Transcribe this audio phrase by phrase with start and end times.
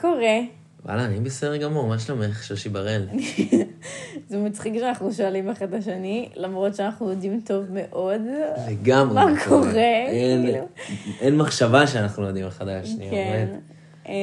[0.00, 0.38] קורה?
[0.84, 3.08] וואלה, אני בסדר גמור, מה שלומך, שושי בראל?
[4.28, 8.20] זה מצחיק שאנחנו שואלים אחד את השני, למרות שאנחנו יודעים טוב מאוד.
[8.70, 9.14] לגמרי.
[9.14, 9.72] מה קורה?
[10.08, 10.68] אין- כאילו.
[11.20, 13.46] אין מחשבה שאנחנו לא יודעים אחד על השני, כן.
[13.50, 13.60] באמת.
[14.08, 14.14] אה,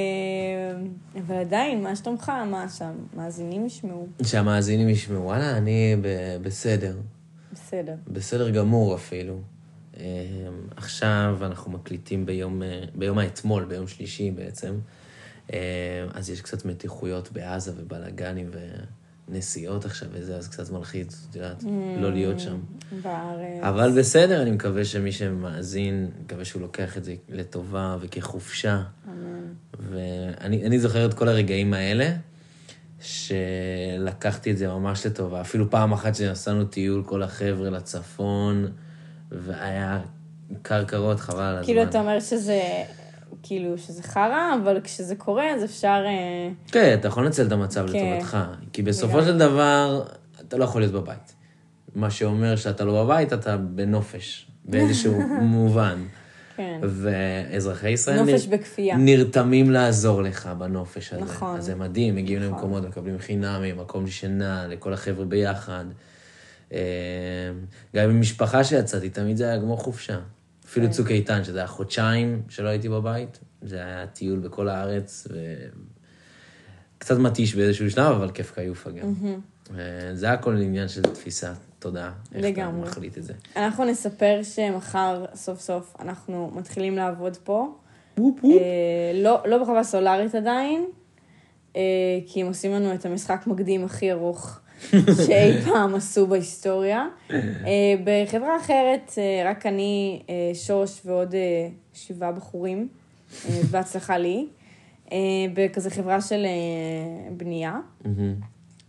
[1.22, 2.32] אבל עדיין, מה שלומך?
[2.52, 2.92] מה שם?
[3.16, 4.08] מאזינים ישמעו.
[4.24, 6.08] שהמאזינים ישמעו, וואלה, אני ב-
[6.42, 6.96] בסדר.
[7.54, 7.94] בסדר.
[8.08, 9.34] בסדר גמור אפילו.
[10.00, 10.04] אה,
[10.76, 14.74] עכשיו אנחנו מקליטים ביום, אה, ביום האתמול, ביום שלישי בעצם.
[15.54, 15.60] אה,
[16.14, 18.50] אז יש קצת מתיחויות בעזה ובלאגנים
[19.30, 21.64] ונסיעות עכשיו וזה, אז קצת מלחיץ, את יודעת,
[21.98, 22.60] לא להיות שם.
[23.04, 23.64] בארץ.
[23.64, 28.82] אבל בסדר, אני מקווה שמי שמאזין, מקווה שהוא לוקח את זה לטובה וכחופשה.
[29.80, 32.10] ואני אני זוכר את כל הרגעים האלה,
[33.00, 35.42] שלקחתי את זה ממש לטובה.
[35.42, 38.68] אפילו פעם אחת שנסענו טיול, כל החבר'ה לצפון,
[39.32, 40.02] והיה
[40.62, 41.66] קר קרות, חבל על הזמן.
[41.66, 42.62] כאילו, אתה אומר שזה,
[43.44, 46.04] כאילו, שזה חרא, אבל כשזה קורה, אז אפשר...
[46.06, 48.12] אה, כן, אתה יכול לנצל את המצב כן.
[48.14, 48.38] לטובתך.
[48.74, 49.22] כי בסופו.
[49.24, 50.04] של דבר,
[50.48, 51.34] אתה לא יכול להיות בבית.
[51.96, 56.04] מה שאומר שאתה לא בבית, אתה בנופש, באיזשהו מובן.
[56.56, 56.80] כן.
[56.84, 58.98] ואזרחי ישראל נופש נר- בכפייה.
[58.98, 61.22] נרתמים לעזור לך בנופש הזה.
[61.24, 61.58] נכון.
[61.58, 62.54] אז זה מדהים, מגיעים נכון.
[62.54, 65.86] למקומות, מקבלים חינמי, מקום לשינה, לכל החבר'ה ביחד.
[66.74, 66.80] אה,
[67.96, 70.20] גם עם משפחה שיצאתי, תמיד זה היה כמו חופשה.
[70.70, 70.92] אפילו כן.
[70.92, 75.28] צוק איתן, שזה היה חודשיים שלא הייתי בבית, זה היה טיול בכל הארץ,
[76.98, 79.14] וקצת מתיש באיזשהו שלב, אבל כיף כיופה גם.
[79.78, 82.12] אה, זה הכל עניין של תפיסה, תודה.
[82.36, 82.82] איך לגמרי.
[82.82, 83.34] אתה מחליט את זה.
[83.56, 87.76] אנחנו נספר שמחר, סוף סוף, אנחנו מתחילים לעבוד פה.
[88.18, 88.50] וופ אה,
[89.14, 90.86] לא, לא בחווה סולארית עדיין,
[91.76, 91.82] אה,
[92.28, 94.60] כי הם עושים לנו את המשחק מקדים הכי ארוך
[95.26, 97.08] שאי פעם עשו בהיסטוריה.
[97.32, 97.38] אה,
[98.04, 101.36] בחברה אחרת, אה, רק אני, אה, שוש ועוד
[101.94, 102.88] שבעה בחורים,
[103.72, 104.48] בהצלחה לי,
[105.54, 106.46] בכזה חברה של
[107.38, 107.80] בנייה.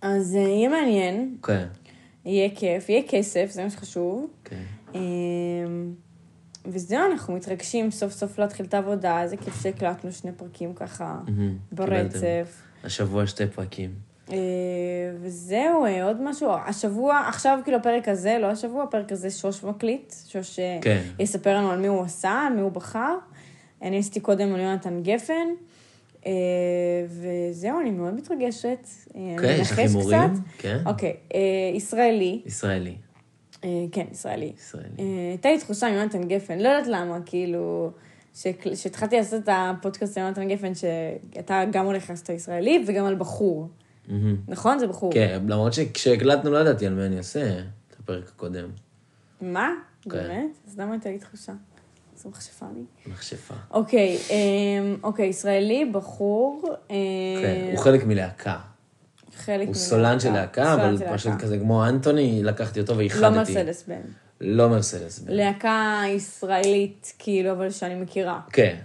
[0.03, 1.67] אז יהיה מעניין, כן,
[2.25, 4.31] יהיה כיף, יהיה כסף, זה מה שחשוב.
[4.45, 4.62] כן.
[4.95, 5.95] אמ,
[6.67, 11.21] וזהו, אנחנו מתרגשים סוף סוף להתחיל את העבודה, איזה כיף שהקלטנו שני פרקים ככה.
[11.72, 12.62] ברצף.
[12.84, 14.09] השבוע שתי פרקים.
[14.33, 14.37] אה,
[15.21, 16.51] וזהו, אה, עוד משהו.
[16.67, 21.03] השבוע, עכשיו כאילו הפרק הזה, לא השבוע, הפרק הזה שוש מקליט, שוש אה, כן.
[21.19, 23.15] יספר לנו על מי הוא עשה, על מי הוא בחר.
[23.83, 25.49] אני עשיתי קודם על יונתן גפן,
[27.09, 28.87] וזהו, אני מאוד מתרגשת.
[29.33, 30.21] אוקיי, יש לך הימורים?
[30.59, 30.79] כן.
[30.87, 31.17] אוקיי,
[31.75, 32.95] ישראלי, ישראלי.
[33.93, 34.53] כן, ישראלי.
[34.59, 34.89] ישראלי.
[35.31, 37.91] הייתה לי תחושה עם יונתן גפן, לא יודעת למה, כאילו,
[38.35, 43.05] שהקל- שהתחלתי לעשות את הפודקאסט עם יונתן גפן, שאתה גם הולך לעשות את הישראלי וגם
[43.07, 43.69] על בחור.
[44.48, 44.78] נכון?
[44.78, 45.12] זה בחור.
[45.12, 48.69] כן, למרות שכשהקלטנו לא ידעתי על מי אני עושה את הפרק הקודם.
[49.41, 49.69] מה?
[50.03, 50.10] כן.
[50.10, 50.56] באמת?
[50.69, 51.53] אז למה הייתה לי תחושה?
[52.16, 53.12] זו מכשפה לי.
[53.12, 53.54] מכשפה.
[53.71, 54.37] אוקיי, אה,
[55.03, 56.62] אוקיי, ישראלי, בחור.
[56.91, 56.97] אה,
[57.43, 58.59] כן, הוא חלק מלהקה.
[59.37, 59.78] חלק הוא מלהקה.
[59.78, 61.32] סולן של להקה, אבל פשוט.
[61.38, 63.37] כזה כמו אנטוני, לקחתי אותו לא ואיחדתי.
[63.37, 64.00] מרסדס בן.
[64.41, 65.33] לא מרסדס בנד.
[65.32, 68.41] להקה ישראלית, כאילו, אבל שאני מכירה.
[68.53, 68.77] כן.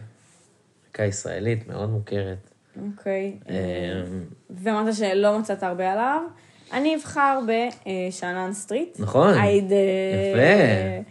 [0.86, 2.50] להקה ישראלית מאוד מוכרת.
[2.82, 3.38] אוקיי.
[3.50, 3.56] אמ,
[4.50, 6.22] ואמרת שלא מצאת הרבה עליו.
[6.74, 9.00] אני אבחר בשאנן סטריט.
[9.00, 9.38] נכון.
[9.38, 9.72] הייד...
[9.72, 11.06] יפה.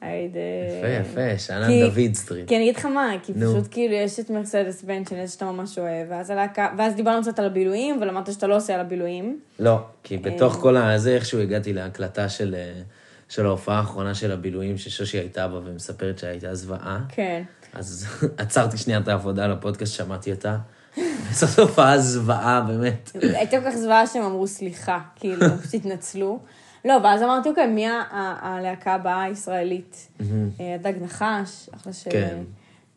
[0.00, 0.36] הייד...
[0.78, 2.48] יפה, יפה, שאנן דוד סטריט.
[2.48, 3.34] כי אני אגיד לך מה, כי.
[3.34, 7.22] פשוט כאילו יש את מרסדס בנד שאני יודעת שאתה ממש אוהב, ואז הלהקה, ואז דיברנו
[7.22, 9.40] קצת על הבילויים, ולמדת שאתה לא עושה על הבילויים.
[9.58, 10.20] לא, כי אה.
[10.20, 12.80] בתוך כל הזה, איכשהו הגעתי להקלטה של, אה,
[13.28, 17.00] של ההופעה האחרונה של הבילויים, ששושי הייתה בה ומספרת שהייתה זוועה.
[17.08, 17.42] כן.
[17.72, 18.06] אז
[18.38, 20.56] עצרתי שנייה את העבודה על הפודקאסט, שמעתי אותה.
[21.30, 23.10] וזאת הופעה זוועה, באמת.
[23.22, 26.38] הייתה כל כך זוועה שהם אמרו סליחה, כאילו, פשוט התנצלו.
[26.84, 30.08] לא, ואז אמרתי, אוקיי, מי הלהקה הבאה הישראלית?
[30.20, 32.38] אה, הדג נחש, אחלה של כן.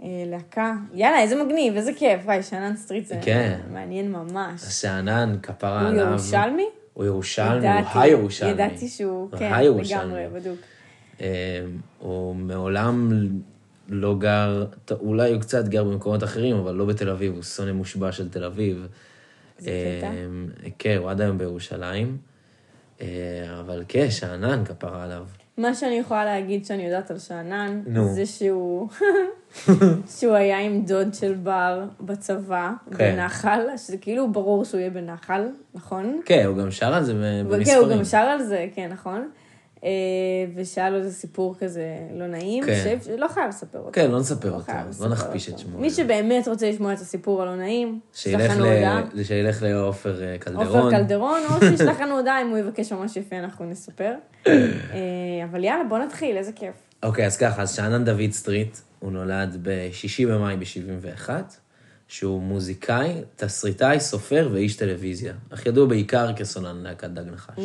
[0.02, 0.74] אה, להקה.
[0.94, 2.22] יאללה, איזה מגניב, איזה כיף.
[2.26, 3.60] וואי, שאנן סטריט זה כן.
[3.74, 4.64] מעניין ממש.
[4.64, 6.08] השאנן, כפרה הוא עליו.
[6.08, 6.66] ירושלמי?
[6.94, 8.52] הוא ירושלמי, הוא הירושלמי.
[8.52, 9.52] ידעתי שהוא, הוא כן.
[9.80, 10.58] לגמרי, בדיוק.
[11.22, 11.28] אה,
[12.00, 13.12] הוא מעולם
[13.92, 18.12] לא גר, אולי הוא קצת גר במקומות אחרים, אבל לא בתל אביב, הוא שונא מושבע
[18.12, 18.88] של תל אביב.
[19.60, 20.08] איזה קטע.
[20.08, 22.18] אה, כן, הוא עד היום בירושלים.
[23.02, 23.08] אה,
[23.60, 25.26] אבל כן, שאנן, כפרה עליו.
[25.58, 28.14] מה שאני יכולה להגיד שאני יודעת על שאנן, נו.
[28.14, 28.88] זה שהוא,
[30.20, 33.14] שהוא היה עם דוד של בר בצבא, כן.
[33.16, 36.22] בנחל, שזה כאילו ברור שהוא יהיה בנחל, נכון?
[36.26, 37.80] כן, הוא גם שר על זה ב- כן, במספרים.
[37.90, 39.30] הוא גם שר על זה, כן, נכון?
[39.84, 39.90] אה,
[40.56, 41.84] ושהיה לו איזה סיפור כזה
[42.16, 42.98] לא נעים, כן.
[43.06, 43.90] שלא חייב לספר אותו.
[43.94, 45.64] כן, לא נספר אותו, חייב לא נכפיש את אותו.
[45.64, 45.80] שמו.
[45.80, 49.04] מי שבאמת רוצה לשמוע את הסיפור הלא נעים, שילך ל- הודעה.
[49.24, 50.68] שילך לעופר אה, קלדרון.
[50.68, 54.14] עופר קלדרון, או שישלח לנו הודעה אם הוא יבקש ממש יפה, אנחנו נספר.
[54.48, 54.54] אה,
[55.52, 56.74] אבל יאללה, בוא נתחיל, איזה כיף.
[57.04, 61.30] אוקיי, אז ככה, אז שאנן דוד סטריט, הוא נולד ב-6 במאי ב-71,
[62.08, 65.34] שהוא מוזיקאי, תסריטאי, סופר ואיש טלוויזיה.
[65.54, 67.64] אך ידוע בעיקר כסונן להקת דג נחש.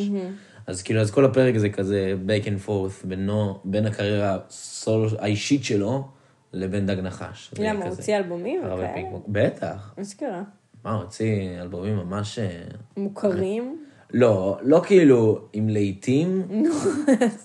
[0.66, 5.64] אז כאילו, אז כל הפרק זה כזה back and forth בינו, בין הקריירה הסול, האישית
[5.64, 6.08] שלו
[6.52, 7.54] לבין דג נחש.
[7.58, 9.02] למה, הוא הוציא אלבומים וכאלה?
[9.28, 9.94] בטח.
[10.02, 10.42] אשכרה.
[10.84, 12.38] מה, הוא הוציא אלבומים ממש...
[12.38, 12.62] אה,
[12.96, 13.78] מוכרים?
[14.10, 16.42] לא, לא כאילו עם להיטים,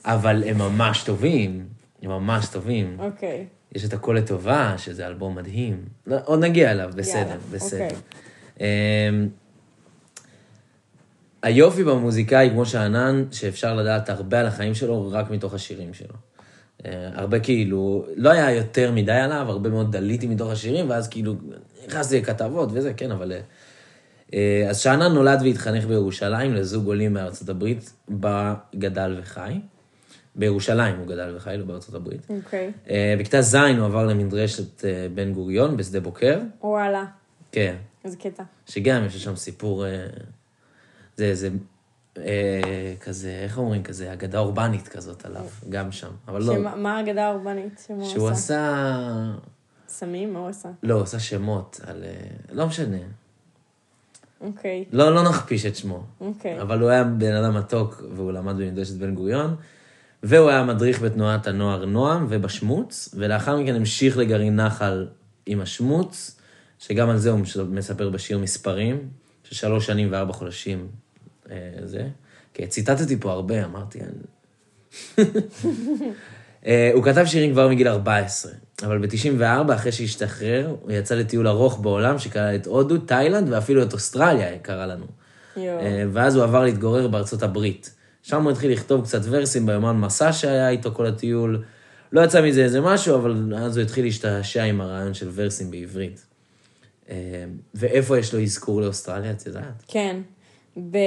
[0.06, 1.66] אבל הם ממש טובים.
[2.02, 2.98] הם ממש טובים.
[3.00, 3.46] אוקיי.
[3.76, 5.86] יש את הכל לטובה, שזה אלבום מדהים.
[6.08, 7.84] לא, עוד נגיע אליו, בסדר, יאללה, בסדר.
[7.84, 8.68] אוקיי.
[11.44, 16.16] היופי במוזיקאי, כמו שאנן, שאפשר לדעת הרבה על החיים שלו רק מתוך השירים שלו.
[16.86, 21.34] אה, הרבה כאילו, לא היה יותר מדי עליו, הרבה מאוד דליתי מתוך השירים, ואז כאילו
[21.88, 23.32] נכנסתי לכתבות וזה, כן, אבל...
[23.32, 23.40] אה,
[24.34, 29.60] אה, אז שאנן נולד והתחנך בירושלים לזוג עולים מארצות הברית, בה גדל וחי.
[30.36, 32.22] בירושלים הוא גדל וחי, לא בארצות הברית.
[32.30, 32.72] אוקיי.
[32.90, 36.40] אה, בכיתה ז' הוא עבר למדרשת בן גוריון בשדה בוקר.
[36.62, 37.06] וואלה.
[37.52, 37.76] כן.
[38.06, 38.44] איזה קטע.
[38.66, 39.86] שגם יש שם סיפור,
[41.18, 41.50] זה, זה
[42.18, 46.12] אה, כזה, איך אומרים, כזה, אגדה אורבנית כזאת עליו, גם שם.
[46.28, 48.32] אבל לא, שמה- מה האגדה האורבנית שהוא הוא עשה?
[48.32, 49.32] עשה,
[49.88, 50.34] סמים?
[50.34, 50.70] מה הוא עשה?
[50.84, 52.10] לא, הוא עשה שמות על, אה,
[52.52, 52.98] לא משנה.
[54.42, 54.86] אוקיי.
[54.92, 56.04] לא, לא נכפיש את שמו.
[56.22, 56.62] אוקיי.
[56.62, 59.56] אבל הוא היה בן אדם מתוק, והוא למד במדרשת בן גוריון,
[60.24, 65.08] והוא היה מדריך בתנועת הנוער נועם ובשמוץ, ולאחר מכן המשיך לגרעין נחל
[65.46, 66.40] עם השמוץ,
[66.80, 69.10] שגם על זה הוא מספר בשיר מספרים,
[69.44, 70.88] של שלוש שנים וארבע חודשים,
[71.84, 72.08] זה.
[72.54, 74.00] כי ציטטתי פה הרבה, אמרתי...
[76.66, 78.52] אה, הוא כתב שירים כבר מגיל 14,
[78.84, 83.94] אבל ב-94, אחרי שהשתחרר, הוא יצא לטיול ארוך בעולם שכלל את הודו, תאילנד ואפילו את
[83.94, 85.06] אוסטרליה, יקרה לנו.
[85.58, 85.80] יואו.
[85.80, 87.94] אה, ואז הוא עבר להתגורר בארצות הברית.
[88.24, 91.64] שם הוא התחיל לכתוב קצת ורסים ביומן מסע שהיה איתו כל הטיול.
[92.12, 96.26] לא יצא מזה איזה משהו, אבל אז הוא התחיל להשתעשע עם הרעיון של ורסים בעברית.
[97.10, 97.16] אה,
[97.76, 99.84] ואיפה יש לו אזכור לאוסטרליה, את יודעת?
[99.88, 100.22] כן.
[100.78, 100.96] ב...
[100.96, 101.02] אה,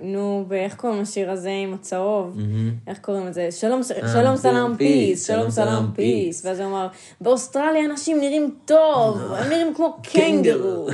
[0.00, 2.38] נו, באיך קוראים לשיר הזה עם הצהוב?
[2.86, 3.48] איך קוראים לזה?
[3.50, 6.46] שלום, ס- שלום סלאם פיס, שלום סלאם פיס.
[6.46, 6.86] ואז הוא אמר,
[7.20, 10.86] באוסטרליה אנשים נראים טוב, הם נראים כמו קנגרו.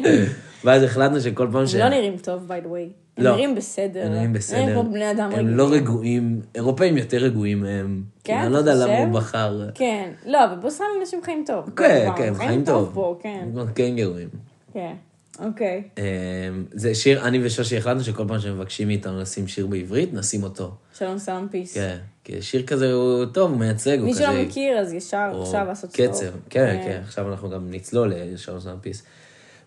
[0.64, 1.74] ואז החלטנו שכל פעם ש...
[1.74, 2.92] הם לא נראים טוב, by the way.
[3.16, 3.30] הם לא.
[3.30, 4.06] נראים בסדר.
[4.06, 4.58] הם נראים בסדר.
[4.60, 8.02] הם כמו בני אדם הם לא רגועים, אירופאים יותר רגועים מהם.
[8.24, 9.06] כן, אני לא יודע למה הוא?
[9.14, 9.68] בחר.
[9.74, 10.10] כן.
[10.26, 11.70] לא, אבל באוסטרליה אנשים חיים טוב.
[11.76, 12.90] כן, כן, הם חיים טוב.
[12.94, 13.48] פה, כן.
[13.52, 14.28] כמו קנגרואים.
[14.72, 14.92] כן.
[15.38, 15.82] אוקיי.
[15.98, 20.74] אמ, זה שיר, אני ושושי החלטנו שכל פעם שמבקשים מאיתנו לשים שיר בעברית, נשים אותו.
[20.98, 21.74] שלום סלאם פיס.
[21.74, 24.22] כן, כי שיר כזה הוא טוב, הוא מייצג, הוא מי כזה...
[24.22, 26.06] שלא מכיר, אז ישר עכשיו לעשות stop.
[26.06, 29.02] קצב, כן, כן, עכשיו אנחנו גם נצלול לשלום סלאם פיס.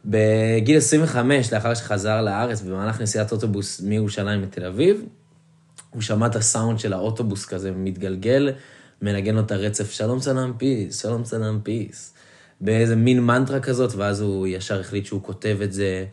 [0.05, 5.05] בגיל 25, לאחר שחזר לארץ, במהלך נסיעת אוטובוס מירושלים לתל אביב,
[5.89, 8.51] הוא שמע את הסאונד של האוטובוס כזה מתגלגל,
[9.01, 12.13] מנגן לו את הרצף שלום סלאם פיס, שלום סלאם פיס,
[12.62, 16.06] באיזה מין מנטרה כזאת, ואז הוא ישר החליט שהוא כותב את זה,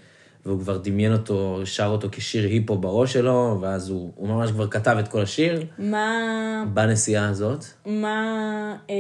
[0.47, 4.69] והוא כבר דמיין אותו, שר אותו כשיר היפ-הופ בראש שלו, ואז הוא, הוא ממש כבר
[4.69, 7.65] כתב את כל השיר מה, בנסיעה הזאת.
[7.87, 8.95] מה, אה,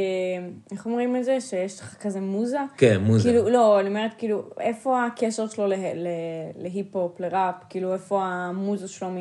[0.72, 1.40] איך אומרים את זה?
[1.40, 2.58] שיש לך כזה מוזה?
[2.76, 3.28] כן, מוזה.
[3.28, 7.54] כאילו, לא, אני אומרת, כאילו, איפה הקשר שלו לה- ל- להיפ-הופ, לראפ?
[7.70, 9.16] כאילו, איפה המוזה שלו מ...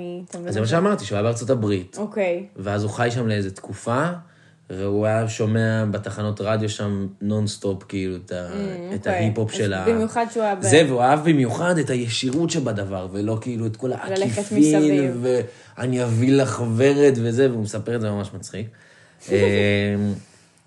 [0.47, 1.97] אז זה מה שאמרתי, שהוא היה בארצות הברית.
[1.99, 2.45] אוקיי.
[2.55, 4.05] ואז הוא חי שם לאיזה תקופה,
[4.77, 8.47] והוא היה שומע בתחנות רדיו שם נונסטופ, כאילו, את, ה...
[8.93, 9.13] את אוקיי.
[9.13, 9.85] ההיפ-הופ של ה...
[9.87, 13.93] במיוחד שהוא היה ב- זה, והוא אהב במיוחד את הישירות שבדבר, ולא כאילו את כל
[13.93, 15.11] העקיפין.
[15.21, 18.67] ואני אביא לך ורד וזה, והוא מספר את זה ממש מצחיק.
[19.31, 19.37] אה,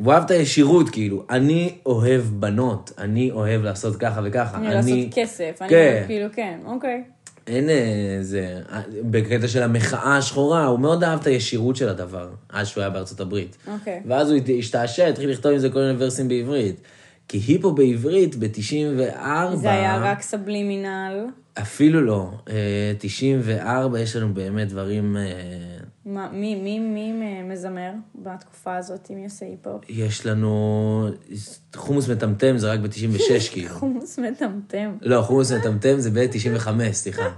[0.00, 4.56] והוא אהב את הישירות, כאילו, אני אוהב בנות, אני אוהב לעשות ככה וככה.
[4.56, 5.56] אני לעשות כסף.
[5.60, 5.92] אני כן.
[5.92, 7.02] אומרת, כאילו, כן, אוקיי.
[7.46, 8.60] אין איזה,
[9.02, 13.20] בקטע של המחאה השחורה, הוא מאוד אהב את הישירות של הדבר, אז שהוא היה בארצות
[13.20, 13.56] הברית.
[13.66, 14.02] אוקיי.
[14.06, 16.80] ואז הוא השתעשע, התחיל לכתוב עם זה כל מיני ורסים בעברית.
[17.28, 19.54] כי היפו בעברית ב-94...
[19.54, 21.26] זה היה רק סבלימינל.
[21.58, 22.30] אפילו לא.
[22.48, 25.16] אה, 94 יש לנו באמת דברים...
[26.06, 29.82] מה- מי, מי, מי מזמר בתקופה הזאת, אם יעשה היפ-הופ?
[29.88, 31.08] יש לנו...
[31.76, 33.68] חומוס מטמטם זה רק ב-96 כאילו.
[33.74, 34.96] חומוס מטמטם.
[35.02, 37.28] לא, חומוס מטמטם זה ב-95, סליחה.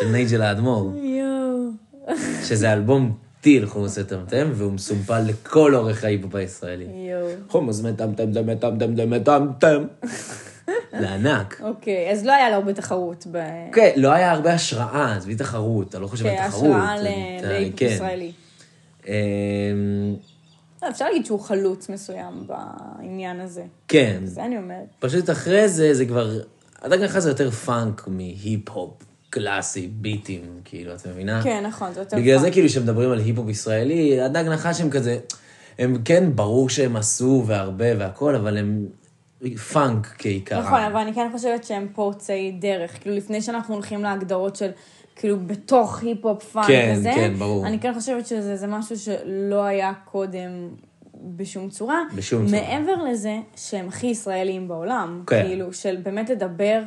[0.00, 0.96] של נייג'ל האדמו"ר.
[0.96, 2.16] יואו.
[2.44, 6.84] שזה אלבום טיל חומוס מטמטם, והוא מסומפל לכל אורך ההיפ-הופ הישראלי.
[7.10, 7.28] יואו.
[7.48, 9.84] חומוס מטמטם מטמטם מטמטם.
[11.00, 11.60] זה ענק.
[11.64, 13.26] אוקיי, אז לא היה לו הרבה תחרות.
[13.72, 16.62] כן, לא היה הרבה השראה, עזבי תחרות, אתה לא חושב על תחרות.
[16.62, 17.02] כהשראה אתה-
[17.48, 17.86] להיפ-הופ כן.
[17.86, 18.32] ישראלי.
[19.06, 19.12] אמ,
[20.82, 23.62] לא, אפשר להגיד שהוא חלוץ מסוים בעניין הזה.
[23.88, 24.86] כן, זה אני אומרת.
[24.98, 26.30] פשוט אחרי זה, זה כבר...
[26.82, 28.92] הדג נחש זה יותר פאנק מהיפ-הופ
[29.30, 31.42] קלאסי, ביטים, כאילו, את מבינה?
[31.42, 32.52] כן, נכון, זה יותר בגלל זה פאנק.
[32.54, 35.18] כאילו כשמדברים על היפ-הופ ישראלי, הדג נחש הם כזה...
[35.78, 38.86] הם כן, ברור שהם עשו והרבה והכל, אבל הם
[39.72, 40.62] פאנק כעיקרם.
[40.62, 43.00] נכון, אבל אני כן חושבת שהם פורצי דרך.
[43.00, 44.70] כאילו, לפני שאנחנו הולכים להגדרות של,
[45.16, 47.66] כאילו, בתוך היפ-הופ פאנק כן, וזה, כן, ברור.
[47.66, 50.50] אני כן חושבת שזה זה משהו שלא היה קודם
[51.36, 52.00] בשום צורה.
[52.14, 52.60] בשום צורה.
[52.60, 55.22] מעבר לזה שהם הכי ישראלים בעולם.
[55.26, 55.42] כן.
[55.46, 56.82] כאילו, של באמת לדבר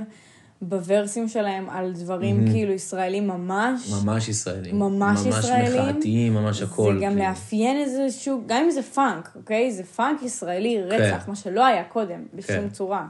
[0.62, 3.92] בוורסים שלהם על דברים כאילו ישראלים ממש.
[4.04, 4.80] ממש ישראלים.
[4.80, 5.78] ממש ישראלים.
[5.78, 6.94] ממש מחאתיים, ממש הכל.
[6.94, 7.30] זה גם כאילו.
[7.30, 9.72] לאפיין איזשהו, גם אם זה פאנק, אוקיי?
[9.72, 12.70] זה פאנק ישראלי רצח, מה שלא היה קודם, בשום כן.
[12.70, 13.08] צורה.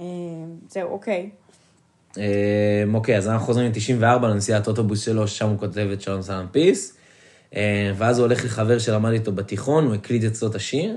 [0.00, 0.04] אה,
[0.68, 1.30] זהו, אוקיי.
[2.18, 6.46] אה, אוקיי, אז אנחנו חוזרים ל-94 לנסיעת אוטובוס שלו, ששם הוא כותב את שלום סלאם
[6.52, 6.96] פיס.
[7.56, 10.96] אה, ואז הוא הולך לחבר שלמד איתו בתיכון, הוא הקליט אצלו את השיר.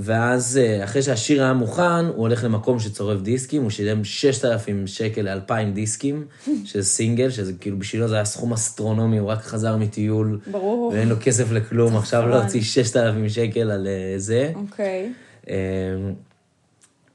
[0.00, 5.34] ואז אה, אחרי שהשיר היה מוכן, הוא הולך למקום שצורף דיסקים, הוא שילם 6,000 שקל
[5.34, 6.26] ל-2,000 דיסקים,
[6.64, 10.92] שזה סינגל, שזה כאילו בשבילו זה היה סכום אסטרונומי, הוא רק חזר מטיול, ברור.
[10.94, 12.32] ואין לו כסף לכלום, עכשיו נכון.
[12.32, 14.52] להוציא 6,000 שקל על אה, זה.
[14.54, 15.12] אוקיי.
[15.50, 15.56] אה,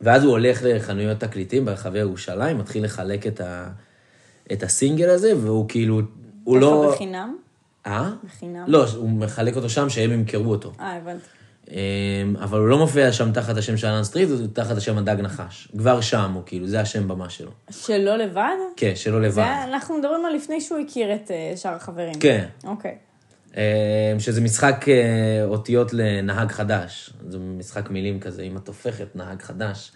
[0.02, 3.70] ואז הוא הולך לחנויות תקליטים ברחבי ירושלים, מתחיל לחלק את, ה,
[4.52, 6.02] את הסינגל הזה, והוא כאילו,
[6.44, 6.92] הוא לא...
[6.94, 7.36] בחינם?
[7.86, 8.12] אה?
[8.24, 8.64] בחינם?
[8.68, 10.72] לא, הוא מחלק אותו שם, שהם ימכרו אותו.
[10.80, 11.26] אה, הבנתי.
[11.72, 15.16] אמ, אבל הוא לא מופיע שם תחת השם של אלן סטריט, הוא תחת השם הדג
[15.22, 15.68] נחש.
[15.78, 17.52] כבר שם הוא כאילו, זה השם במה שלו.
[17.72, 18.56] שלא לבד?
[18.76, 19.54] כן, שלא זה, לבד.
[19.64, 22.14] אנחנו מדברים על לפני שהוא הכיר את אה, שאר החברים.
[22.20, 22.46] כן.
[22.64, 22.96] אוקיי.
[23.58, 27.14] אמ, שזה משחק אה, אותיות לנהג חדש.
[27.30, 29.92] זה משחק מילים כזה, אם את הופכת נהג חדש.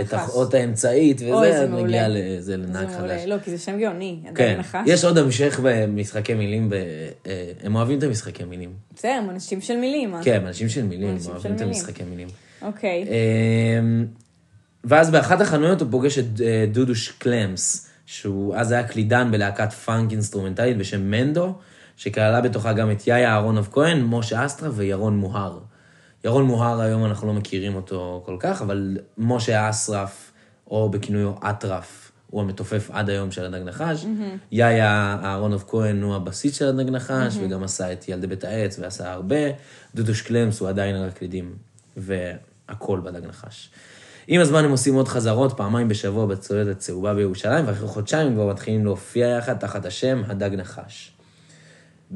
[0.00, 0.12] את.
[0.12, 1.70] האות האמצעית וזה, זה את.
[1.70, 3.22] מגיעה לזה לנהג זה חדש.
[3.26, 4.80] לא, כי זה שם גאוני, כן, נחש.
[4.86, 6.74] יש עוד המשך במשחקי מילים, ב...
[7.26, 8.72] אה, הם אוהבים את המשחקי מילים.
[8.94, 10.14] בסדר, הם אנשים של מילים.
[10.14, 10.22] אה?
[10.24, 11.60] כן, הם אנשים של מילים, הם אוהבים את.
[11.60, 12.28] המשחקי מילים.
[12.62, 13.04] אוקיי.
[13.04, 14.06] אמ,
[14.84, 16.26] ואז באחת החנויות הוא פוגש את
[16.72, 21.54] דודוש קלמס, שהוא אז היה קלידן בלהקת פאנק אינסטרומנטלית בשם מנדו,
[22.02, 25.58] שכללה בתוכה גם את יאיה אהרונוב כהן, משה אסטרה וירון מוהר.
[26.24, 30.32] ירון מוהר היום אנחנו לא מכירים אותו כל כך, אבל משה אסרף,
[30.70, 34.06] או בכינויו אטרף, הוא המתופף עד היום של הדג נחש.
[34.52, 39.12] יאיה אהרונוב כהן הוא הבסיס של הדג נחש, וגם עשה את ילדי בית העץ ועשה
[39.12, 39.36] הרבה.
[39.94, 41.54] דודוש קלמס הוא עדיין על הקלידים,
[41.96, 43.70] והכל בדג נחש.
[44.26, 48.50] עם הזמן הם עושים עוד חזרות, פעמיים בשבוע בצוללת הצהובה בירושלים, ואחרי חודשיים הם כבר
[48.50, 51.11] מתחילים להופיע יחד תחת השם הדג נחש.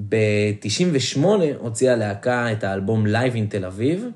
[0.08, 1.26] ב-98
[1.58, 4.06] הוציאה הלהקה את האלבום Live in תל אביב,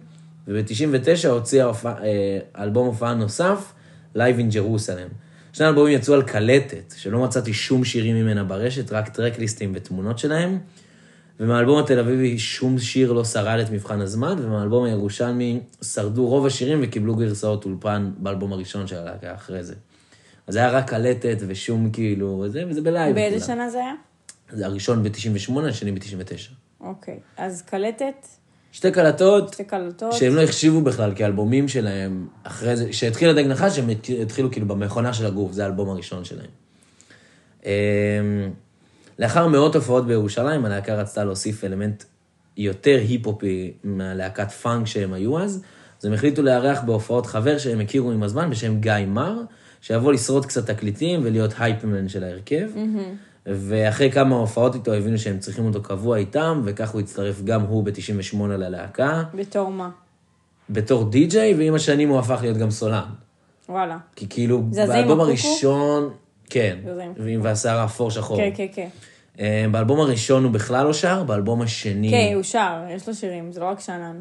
[0.48, 3.72] וב-99 הוציאה הופע, אה, אלבום הופעה נוסף,
[4.16, 5.14] Live in Jerusalem.
[5.52, 10.58] שני האלבומים יצאו על קלטת, שלא מצאתי שום שירים ממנה ברשת, רק טרקליסטים ותמונות שלהם.
[11.40, 16.78] ומהאלבום התל אביבי שום שיר לא שרד את מבחן הזמן, ומהאלבום הירושלמי שרדו רוב השירים
[16.82, 19.74] וקיבלו גרסאות אולפן באלבום הראשון של הלהקה אחרי זה.
[20.46, 23.14] אז זה היה רק קלטת ושום כאילו, זה, וזה בלייב.
[23.14, 23.46] באיזה.
[23.46, 23.94] שנה זה היה?
[24.52, 26.52] זה הראשון ב-98, השני ב-99.
[26.80, 27.18] אוקיי.
[27.36, 28.26] אז קלטת,
[28.72, 30.12] שתי קלטות שתי קלטות.
[30.12, 33.88] שהם לא החשיבו בכלל כאלבומים שלהם, אחרי זה, שהתחיל הדג נחש, הם
[34.22, 36.50] התחילו כאילו במכונה של הגוף, זה האלבום הראשון שלהם.
[37.64, 37.70] אמ,
[39.18, 42.04] לאחר מאות הופעות בירושלים, הלהקה רצתה להוסיף אלמנט
[42.56, 45.62] יותר היפ-הופי מהלהקת פאנק שהם היו אז,
[46.00, 49.42] אז הם החליטו לארח בהופעות חבר שהם הכירו עם הזמן בשם גיא מר,
[49.80, 52.68] שיבוא לשרוד קצת תקליטים ולהיות הייפמן של ההרכב.
[53.46, 57.84] ואחרי כמה הופעות איתו הבינו שהם צריכים אותו קבוע איתם, וכך הוא הצטרף גם הוא
[57.84, 59.90] ב-98 ללהקה, בתור מה?
[60.70, 63.04] בתור די-ג'יי, ועם השנים הוא הפך להיות גם סולן.
[63.68, 63.98] וואלה.
[64.16, 65.20] כי כאילו, באלבום?
[65.20, 66.10] הראשון,
[66.50, 66.78] כן,
[67.16, 68.36] ועם והשיער האפור שחור.
[68.36, 68.88] כן, כן, כן.
[69.40, 72.10] אה, באלבום הראשון הוא בכלל לא שר, באלבום השני...
[72.10, 74.20] כן, הוא שר, יש לו שירים, זה לא רק שאנן.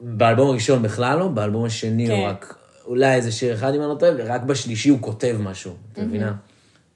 [0.00, 2.28] באלבום הראשון בכלל לא, באלבום השני הוא כן.
[2.28, 2.56] רק...
[2.86, 6.32] אולי איזה שיר אחד אם אני לא טועה, ורק בשלישי הוא כותב משהו, את מבינה?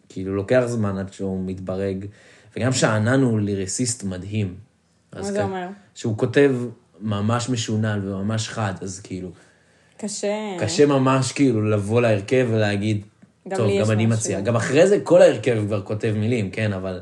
[0.08, 2.06] כאילו, לוקח זמן עד שהוא מתברג.
[2.56, 4.54] וגם שאנן הוא לירסיסט מדהים.
[5.14, 5.68] מה זה אומר?
[5.94, 6.54] שהוא כותב
[7.00, 9.30] ממש משונן וממש חד, אז כאילו,
[9.96, 10.56] קשה.
[10.60, 13.04] קשה ממש כאילו לבוא להרכב ולהגיד,
[13.48, 14.40] גם טוב, גם אני משהו." מציע.
[14.40, 17.00] גם אחרי זה כל ההרכב כבר כותב מילים, כן, אבל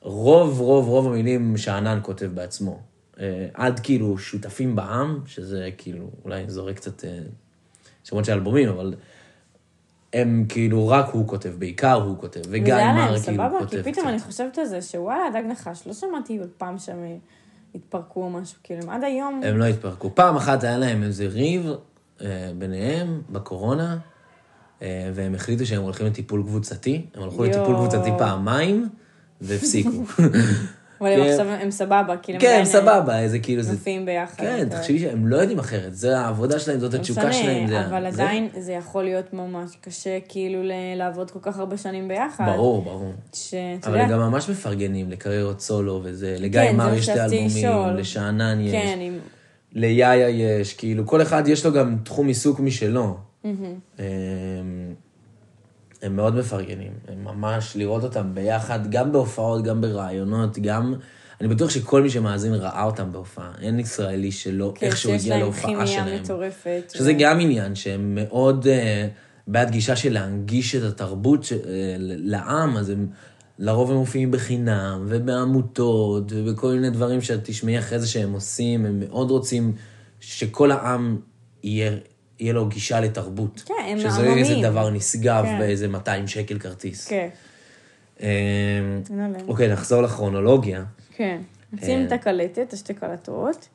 [0.00, 2.80] רוב, רוב, רוב המילים שאנן כותב בעצמו.
[3.20, 7.18] אה, עד כאילו שותפים בעם, שזה כאילו, אולי זורק קצת אה,
[8.04, 8.94] שמות של אלבומים, אבל
[10.12, 13.58] הם כאילו, רק הוא כותב, בעיקר הוא כותב, וגיא וזה היה מר להם כאילו סבבה,
[13.58, 14.08] כותב כי פתאום.
[14.08, 17.18] אני חושבת על זה, שוואלה, דג נחש, לא שמעתי פעם שהם
[17.74, 19.40] התפרקו או משהו, כאילו, הם עד היום...
[19.44, 20.14] הם לא התפרקו.
[20.14, 21.70] פעם אחת היה להם איזה ריב
[22.20, 23.98] אה, ביניהם בקורונה,
[24.82, 27.06] אה, והם החליטו שהם הולכים לטיפול קבוצתי.
[27.14, 27.88] הם הלכו לטיפול יואו.
[27.88, 28.88] קבוצתי פעמיים,
[29.40, 29.90] והפסיקו.
[31.00, 31.20] אבל הם.
[31.20, 33.72] עכשיו, הם סבבה, כאילו, כן, עדיין, סבבה, זה כאילו, זה...
[33.72, 34.42] מופיעים ביחד.
[34.42, 37.64] כן, תחשבי שהם לא יודעים אחרת, זה העבודה שלהם, זאת לא התשוקה שלהם.
[37.64, 40.58] משנה, אבל עדיין זה יכול להיות ממש קשה, כאילו,
[40.96, 42.44] לעבוד כל כך הרבה שנים ביחד.
[42.46, 43.12] ברור, ברור.
[43.32, 47.04] שאתה אבל יודע, הם גם ממש מפרגנים לקריירות סולו וזה, לגיא כן, זה מר יש
[47.04, 47.96] שתי אלבומים.
[47.96, 49.18] לשאנן יש, כן, עם...
[49.72, 53.16] ליאיה יש, כאילו, כל אחד יש לו גם תחום עיסוק משלו.
[53.44, 53.54] הם,
[56.02, 60.94] הם מאוד מפרגנים, הם ממש לראות אותם ביחד, גם בהופעות, גם ברעיונות, גם...
[61.40, 63.52] אני בטוח שכל מי שמאזין ראה אותם בהופעה.
[63.60, 66.22] אין ישראלי שלא כן, איכשהו שיש הגיע להם להופעה כימיה שלהם.
[66.22, 66.92] מטורפת.
[66.94, 68.68] שזה ו- גם עניין שהם מאוד uh,
[69.46, 71.52] בעד גישה של להנגיש את התרבות ש...
[71.52, 71.56] uh,
[71.98, 73.06] לעם, אז הם
[73.58, 79.00] לרוב הם מופיעים בחינם, ובעמותות, ובכל מיני דברים שאת תשמעי אחרי זה שהם עושים, הם
[79.00, 79.72] מאוד רוצים
[80.20, 81.18] שכל העם
[81.62, 81.92] יהיה,
[82.40, 83.62] יהיה לו גישה לתרבות.
[83.66, 84.68] כן, הם שזה לא יהיה איזה.
[84.68, 85.58] דבר נשגב כן.
[85.58, 87.08] באיזה 200 שקל כרטיס.
[87.08, 87.28] כן,
[88.20, 89.48] עליהם.
[89.48, 90.84] אוקיי, נחזור לכרונולוגיה.
[91.16, 91.38] כן.
[91.72, 92.06] נשים אה.
[92.06, 93.68] את הקלטת, השתי קלטות.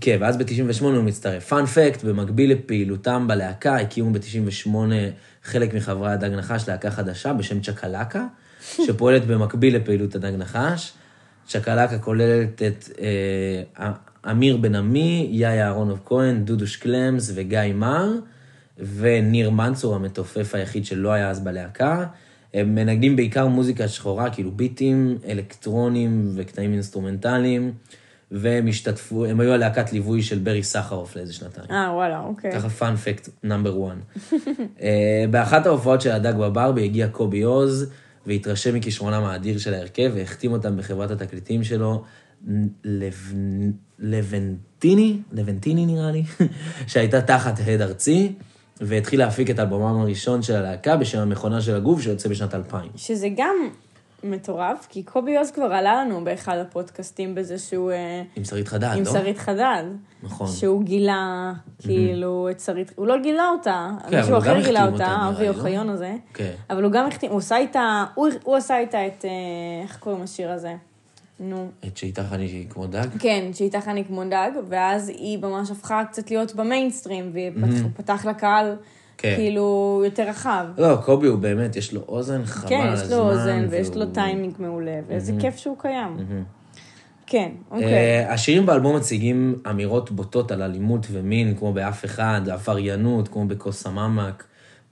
[0.00, 1.48] כן, ואז ב-98 הוא מצטרף.
[1.48, 4.70] פאנ פקט, במקביל לפעילותם בלהקה, הקימו ב-98
[5.42, 8.26] חלק מחברי הדג נחש להקה חדשה בשם צ'קלקה,
[8.86, 10.92] שפועלת במקביל לפעילות הדג נחש.
[11.46, 13.92] צ'קלקה כוללת את אה,
[14.30, 18.12] אמיר בן עמי, יאיה אהרונוב כהן, דודו שקלמס וגיא מר,
[18.78, 22.06] וניר מנצור, המתופף היחיד שלא היה אז בלהקה.
[22.54, 27.72] הם מנגנים בעיקר מוזיקה שחורה, כאילו ביטים, אלקטרונים וקטעים אינסטרומנטליים,
[28.30, 31.70] והם השתתפו, הם היו הלהקת ליווי של ברי סחרוף לאיזה שנתיים.
[31.70, 32.52] אה, וואלה, אוקיי.
[32.52, 33.96] ככה fun fact number 1.
[35.30, 37.90] באחת ההופעות של הדג בברבי הגיע קובי אוז,
[38.26, 42.04] והתרשם מכישרונם האדיר של ההרכב, והחתים אותם בחברת התקליטים שלו,
[42.84, 43.32] לב...
[43.98, 46.22] לבנטיני, לבנטיני נראה לי,
[46.90, 48.32] שהייתה תחת הד ארצי,
[48.80, 52.90] והתחיל להפיק את אלבומם הראשון של הלהקה בשם המכונה של הגוף, שיוצא בשנת 2000.
[52.96, 53.56] שזה גם
[54.24, 57.90] מטורף, כי קובי עוז כבר עלה לנו באחד הפודקאסטים בזה שהוא...
[57.90, 59.12] אה, עם שרית חדד, עם לא?
[59.12, 59.82] שרית חדד.
[60.22, 60.46] נכון.
[60.46, 62.92] שהוא גילה, כאילו, את שרית...
[62.96, 65.48] הוא לא גילה אותה, כן, מישהו אחר גילה אותה, אבי לא?
[65.48, 66.14] אוחיון הזה.
[66.34, 66.52] כן.
[66.70, 69.30] אבל הוא גם החתים, הוא עשה איתה, הוא, הוא עשה איתה את, אה,
[69.82, 70.74] איך קוראים לשיר הזה?
[71.40, 71.68] נו.
[71.86, 73.06] את שאיתך אני כמו דג?
[73.18, 77.32] כן, שאיתך אני כמו דג, ואז היא ממש הפכה קצת להיות במיינסטרים,
[77.94, 78.76] ופתח לה קהל,
[79.18, 79.32] כן.
[79.36, 80.64] כאילו, יותר רחב.
[80.78, 83.10] לא, קובי הוא באמת, יש לו אוזן חבל כן, יש.
[83.10, 86.16] לו אוזן, ויש והוא- לו טיימינג מעולה, ואיזה כיף שהוא קיים.
[87.26, 87.84] כן, אוקיי.
[88.24, 93.82] אה, השירים באלבום מציגים אמירות בוטות על אלימות ומין, כמו באף אחד, עבריינות, כמו בכוס
[93.82, 94.44] סממק,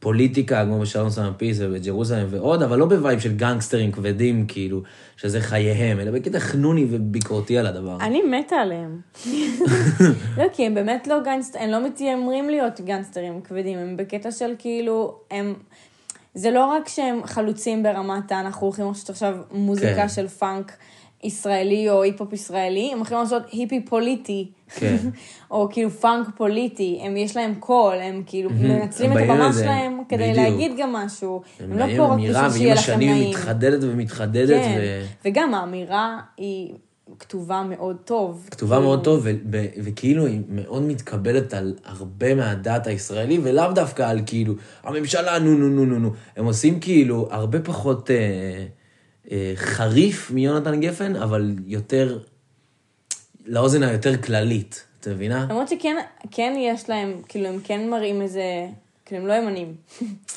[0.07, 4.83] פוליטיקה, כמו בשלום סלאם peace ובג'רוזלם ועוד, אבל לא ב vibe של גנגסטרים כבדים, כאילו,
[5.17, 7.99] שזה חייהם, אלא בקטע חנוני וביקורתי על הדבר.
[8.01, 9.01] אני מתה עליהם.
[10.39, 14.55] לא, כי הם באמת לא גנגסטרים, הם לא מתיימרים להיות גנגסטרים כבדים, הם בקטע של
[14.59, 15.55] כאילו, הם...
[16.35, 20.09] זה לא רק שהם חלוצים ברמת אנחנו הולכים לעשות עכשיו מוזיקה כן.
[20.09, 20.73] של פאנק
[21.25, 24.51] ישראלי או היפ-הופ ישראלי, הם הולכים לעשות היפ-הופ פוליטי.
[24.75, 24.97] כן.
[25.51, 30.01] או כאילו פאנק פוליטי, הם יש להם קול, הם כאילו מנצלים הם את הבמה שלהם
[30.09, 30.37] כדי בדיוק.
[30.37, 31.43] להגיד גם משהו.
[31.61, 33.31] הם לא באים פה רק בשביל שיהיה לכם נעים.
[33.31, 35.07] מתחדדת ומתחדדת, כן, ו...
[35.25, 36.73] וגם האמירה היא
[37.19, 38.49] כתובה מאוד טוב.
[38.51, 43.73] כתובה כאילו, מאוד טוב, ו- ו- וכאילו היא מאוד מתקבלת על הרבה מהדת הישראלי, ולאו
[43.73, 46.11] דווקא על כאילו, הממשלה, נו, נו, נו, נו, נו.
[46.37, 48.17] הם עושים כאילו הרבה פחות אה,
[49.55, 52.19] חריף מיונתן גפן, אבל יותר,
[53.47, 55.47] לאוזן היותר כללית, את מבינה?
[55.51, 55.97] למרות שכן
[56.31, 58.43] כן יש להם, כאילו הם כן מראים איזה,
[59.05, 59.75] כאילו הם לא ימנים.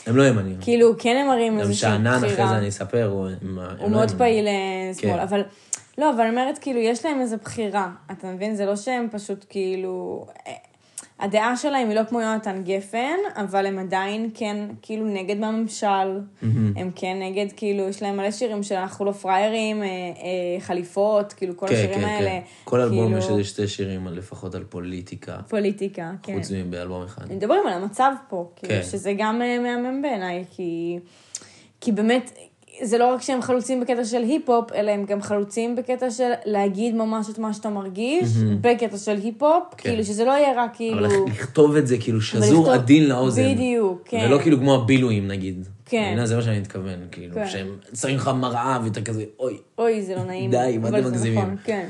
[0.08, 0.58] הם לא ימנים.
[0.62, 2.58] כאילו כן הם מראים גם איזושהי שאנן אחרי זה בחירה.
[2.58, 4.12] אני אספר, הוא, הם הוא לא מאוד.
[4.12, 5.20] פעיל אה, שמאל, כן.
[5.20, 5.42] אבל...
[5.98, 8.56] לא, אבל אני אומרת, כאילו, יש להם איזו בחירה, אתה מבין?
[8.56, 10.26] זה לא שהם פשוט כאילו...
[11.20, 16.20] הדעה שלהם היא לא כמו יונתן גפן, אבל הם עדיין כן, כאילו, נגד מהממשל.
[16.76, 21.34] הם כן נגד, כאילו, יש להם מלא שירים של אנחנו לא פראיירים, אה, אה, חליפות,
[21.34, 22.30] כאילו, כל כן, השירים כן, האלה.
[22.30, 22.40] כן.
[22.64, 26.36] כל אלבום כאילו, יש איזה שתי שירים לפחות על פוליטיקה, פוליטיקה, כן.
[26.38, 27.32] חוץ מבאלבום אחד.
[27.32, 28.84] מדברים על המצב פה, כאילו, כן.
[28.84, 31.00] שזה גם אה, מהמם בעיניי, כי,
[31.82, 32.32] כי באמת,
[32.82, 36.96] זה לא רק שהם חלוצים בקטע של היפ-הופ, אלא הם גם חלוצים בקטע של להגיד
[36.96, 38.30] ממש את מה שאתה מרגיש,
[38.62, 39.90] בקטע של היפ-הופ, כן.
[39.90, 41.06] כאילו שזה לא יהיה רק כאילו...
[41.06, 43.54] אבל לכתוב את זה כאילו שזור ולכתוב- עדין לאוזן.
[43.54, 44.26] בדיוק, כן.
[44.28, 45.68] ולא כאילו כמו הבילויים נגיד.
[45.86, 46.06] כן.
[46.08, 46.26] מבינה?
[46.26, 47.48] זה מה שאני מתכוון, כאילו, כן.
[47.48, 47.68] שהם
[48.02, 49.58] שמים לך מראה ואתה כזה, אוי.
[49.78, 50.52] אוי, זה לא נעים.
[50.52, 51.40] די, מה אתם מגזימים?
[51.40, 51.90] נכון, כן.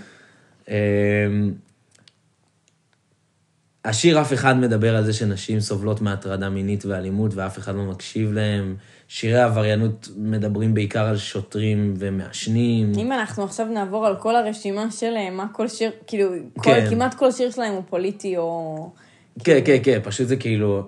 [3.90, 8.32] השיר אף אחד מדבר על זה שנשים סובלות מהטרדה מינית ואלימות ואף אחד לא מקשיב
[8.34, 8.76] להם.
[9.08, 12.92] שירי העבריינות מדברים בעיקר על שוטרים ומעשנים.
[12.98, 16.88] אם אנחנו עכשיו נעבור על כל הרשימה שלהם, מה כל שיר, כאילו, כל, כן.
[16.90, 18.90] כמעט כל שיר שלהם הוא פוליטי או...
[19.44, 20.88] כן, כן, כן, פשוט זה כאילו...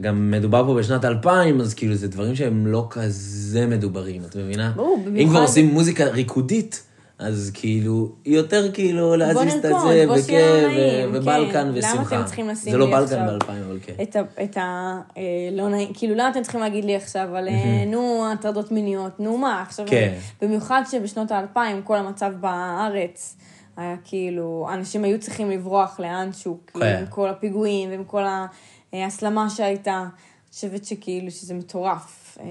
[0.00, 4.72] גם מדובר פה בשנת 2000, אז כאילו זה דברים שהם לא כזה מדוברים, את מבינה?
[4.76, 6.82] ברור, אם במיוחד- כבר עושים מוזיקה ריקודית,
[7.18, 9.74] אז כאילו, יותר כאילו להזיז את זה,
[10.10, 11.18] וכן, שיהיה נעים, ו- כן.
[11.18, 12.16] ובלקן למה ושמחה.
[12.16, 13.92] אתם צריכים לשים זה לא לי בלקן עכשיו באלפיים, אבל כן.
[14.02, 14.20] את ה...
[14.44, 18.26] את ה אה, לא נעים, כאילו, למה אתם צריכים להגיד לי עכשיו על, אה, נו,
[18.32, 20.14] הטרדות מיניות, נו מה, עכשיו, כן.
[20.42, 23.36] במיוחד שבשנות האלפיים, כל המצב בארץ
[23.76, 26.96] היה כאילו, אנשים היו צריכים לברוח לאנשהו, כאילו, כן.
[27.00, 28.22] עם כל הפיגועים ועם כל
[28.92, 30.06] ההסלמה שהייתה.
[30.52, 32.38] חושבת שכאילו, שזה מטורף.
[32.40, 32.46] אה,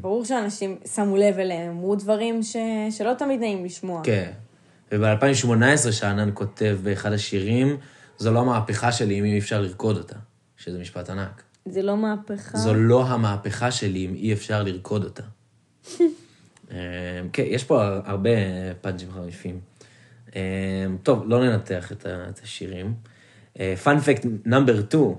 [0.00, 2.56] ברור שאנשים שמו לב אליהם, אמרו דברים ש...
[2.90, 4.02] שלא תמיד נעים לשמוע.
[4.04, 4.30] כן.
[4.92, 7.76] וב-2018 שאנן כותב באחד השירים,
[8.18, 10.16] זו לא המהפכה שלי אם אי אפשר לרקוד אותה,
[10.56, 11.42] שזה משפט ענק.
[11.66, 12.58] זה לא מהפכה.
[12.58, 15.22] זו לא המהפכה שלי אם אי אפשר לרקוד אותה.
[16.70, 16.76] אה,
[17.32, 18.30] כן, יש פה הרבה
[18.80, 19.60] פאנצ'ים חריפים.
[20.36, 20.40] אה,
[21.02, 22.94] טוב, לא ננתח את השירים.
[23.82, 25.14] פאנפקט נאמבר 2,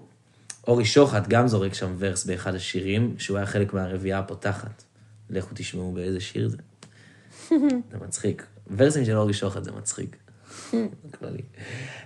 [0.68, 4.84] אורי שוחט גם זורק שם ורס באחד השירים, שהוא היה חלק מהרביעייה הפותחת.
[5.30, 6.58] לכו תשמעו באיזה שיר זה.
[7.92, 8.46] זה מצחיק.
[8.78, 10.18] ורסים של אורי שוחט זה מצחיק.
[11.06, 11.42] בכללי.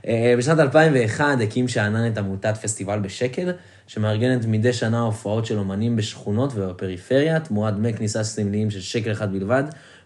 [0.07, 3.51] אה, בשנת 2001 הקים שאנן את עמותת פסטיבל בשקל,
[3.87, 9.31] שמארגנת מדי שנה הופעות של אומנים בשכונות ובפריפריה, תמורת דמי כניסה סמליים של שקל אחד
[9.31, 9.63] בלבד,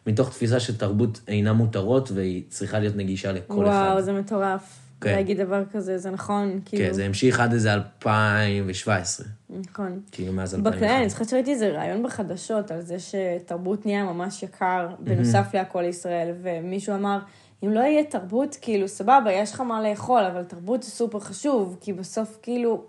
[0.08, 3.90] מתוך תפיסה שתרבות אינה מותרות והיא צריכה להיות נגישה לכל אחד.
[3.90, 4.89] וואו, זה מטורף.
[5.02, 5.16] כן.
[5.16, 6.86] להגיד דבר כזה, זה נכון, כאילו.
[6.86, 10.00] כן, זה המשיך עד איזה 2017, נכון.
[10.12, 11.00] כאילו מאז בכלל, 2001.
[11.02, 16.32] אני זוכרת שראיתי איזה ראיון בחדשות על זה שתרבות נהיה ממש יקר, בנוסף להכל ישראל,
[16.42, 17.20] ומישהו אמר,
[17.64, 21.78] אם לא יהיה תרבות, כאילו, סבבה, יש לך מה לאכול, אבל תרבות זה סופר חשוב,
[21.82, 22.84] כי בסוף, כאילו,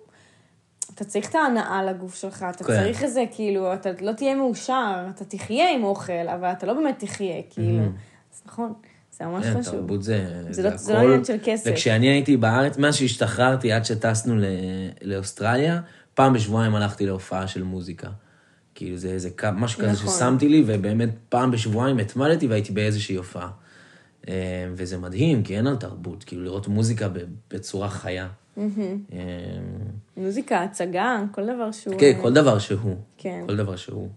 [0.94, 2.72] אתה צריך את ההנאה לגוף שלך, אתה כן.
[2.72, 6.98] צריך איזה, כאילו, אתה לא תהיה מאושר, אתה תחיה עם אוכל, אבל אתה לא באמת
[6.98, 7.84] תחיה, כאילו.
[8.32, 8.72] אז נכון,
[9.20, 9.74] זה ממש כן, חשוב.
[9.74, 11.06] תרבות זה, זה לא- זה לא הכל.
[11.06, 11.70] עניין של כסף.
[11.72, 14.44] וכשאני הייתי בארץ, מאז שהשתחררתי עד שטסנו ל-
[15.02, 15.80] לאוסטרליה,
[16.14, 18.08] פעם בשבועיים הלכתי להופעה של מוזיקה.
[18.74, 20.08] כאילו זה איזה משהו כזה נכון.
[20.14, 23.48] ששמתי לי, ובאמת פעם בשבועיים התמדתי והייתי באיזושהי הופעה.
[24.28, 24.34] אה,
[24.74, 27.08] וזה מדהים, כי אין על תרבות, כאילו לראות מוזיקה
[27.50, 28.28] בצורה חיה.
[28.58, 28.64] אה,
[30.16, 31.94] מוזיקה, הצגה, כל דבר שהוא...
[31.98, 32.96] כן, אה, כל דבר שהוא.
[33.18, 33.44] כן.
[33.46, 34.08] כל דבר שהוא.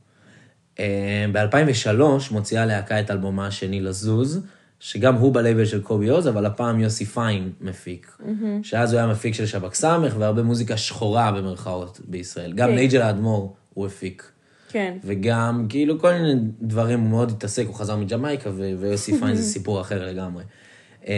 [1.31, 4.41] ב-2003 מוציאה להקה את אלבומה השני לזוז,
[4.83, 8.17] שגם הוא בלייבל של קובי עוז, אבל הפעם יוסי פיין מפיק.
[8.63, 12.53] שאז הוא היה מפיק של שבק סמך והרבה מוזיקה שחורה במרכאות בישראל.
[12.53, 12.75] גם כן.
[12.75, 14.31] נייג'ל האדמו"ר הוא הפיק.
[14.69, 14.97] כן.
[15.03, 19.43] וגם כאילו כל מיני דברים, הוא מאוד התעסק, הוא חזר מג'מייקה, ו- ויוסי פיין זה
[19.43, 20.43] סיפור אחר לגמרי.
[21.07, 21.13] אה,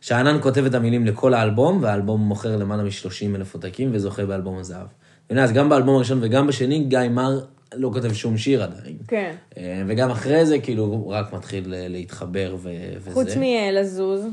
[0.00, 4.86] שאנן כותב את המילים לכל האלבום, והאלבום מוכר למעלה מ-30 אלף עותקים וזוכה באלבום הזהב.
[5.30, 7.40] והנה, אז גם באלבום הראשון וגם בשני, גיא מר
[7.74, 8.96] לא כותב שום שיר עדיין.
[9.08, 9.34] כן.
[9.56, 13.10] אה, וגם אחרי זה, כאילו, הוא רק מתחיל אה, להתחבר ו- וזה.
[13.10, 14.24] חוץ מלזוז,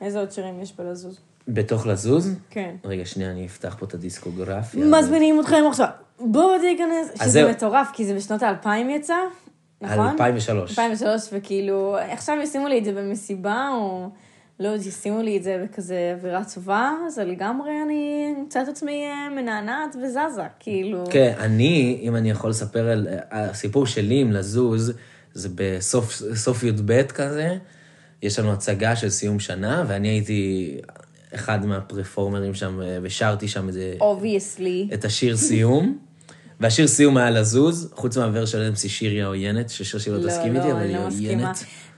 [0.00, 1.18] איזה עוד שירים יש בלזוז?
[1.48, 2.34] בתוך לזוז?
[2.50, 2.74] כן.
[2.84, 4.84] רגע, שנייה, אני אפתח פה את הדיסקוגרפיה.
[4.84, 5.88] מזמינים אתכם עכשיו.
[6.20, 7.18] בואו תיכנס.
[7.18, 7.50] שזה זהו.
[7.50, 9.16] מטורף, כי זה בשנות האלפיים יצא,
[9.80, 10.08] נכון?
[10.08, 10.70] 2003.
[10.70, 14.08] 2003, וכאילו, עכשיו ישימו לי את זה במסיבה, או
[14.60, 19.28] לא ישימו לי את זה בכזה אווירה טובה, אז לגמרי אני אמצא את עצמי אה,
[19.36, 21.04] מנענעת וזזה, כאילו.
[21.10, 23.06] כן, אני, אם אני יכול לספר על...
[23.30, 24.92] הסיפור שלי עם לזוז,
[25.34, 27.56] זה בסוף סוף י"ב כזה,
[28.22, 30.76] יש לנו הצגה של סיום שנה, ואני הייתי
[31.34, 34.88] אחד מהפרפורמרים שם, ושרתי שם את, זה- obviously.
[34.94, 35.98] את השיר סיום.
[36.60, 40.72] והשיר סיום היה לזוז, חוץ מה verse של MC שירי העוינת, ששושי לא תסכים איתי,
[40.72, 41.52] אבל היא לא מסכימה.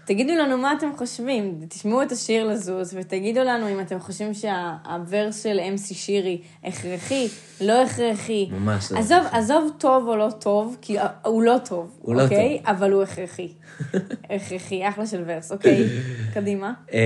[0.07, 4.75] תגידו לנו מה אתם חושבים, תשמעו את השיר לזוז, ותגידו לנו אם אתם חושבים שה
[4.75, 7.29] verse של MC שירי הכרחי,
[7.61, 8.49] לא הכרחי.
[8.51, 9.19] ממש לא עזוב.
[9.33, 12.63] עזוב טוב או לא טוב, כי הוא לא טוב, הוא לא אוקיי?
[12.65, 13.49] אבל הוא הכרחי.
[14.31, 15.89] הכרחי, אחלה של ורס, אוקיי?
[16.35, 16.73] קדימה.
[16.93, 16.99] אמ,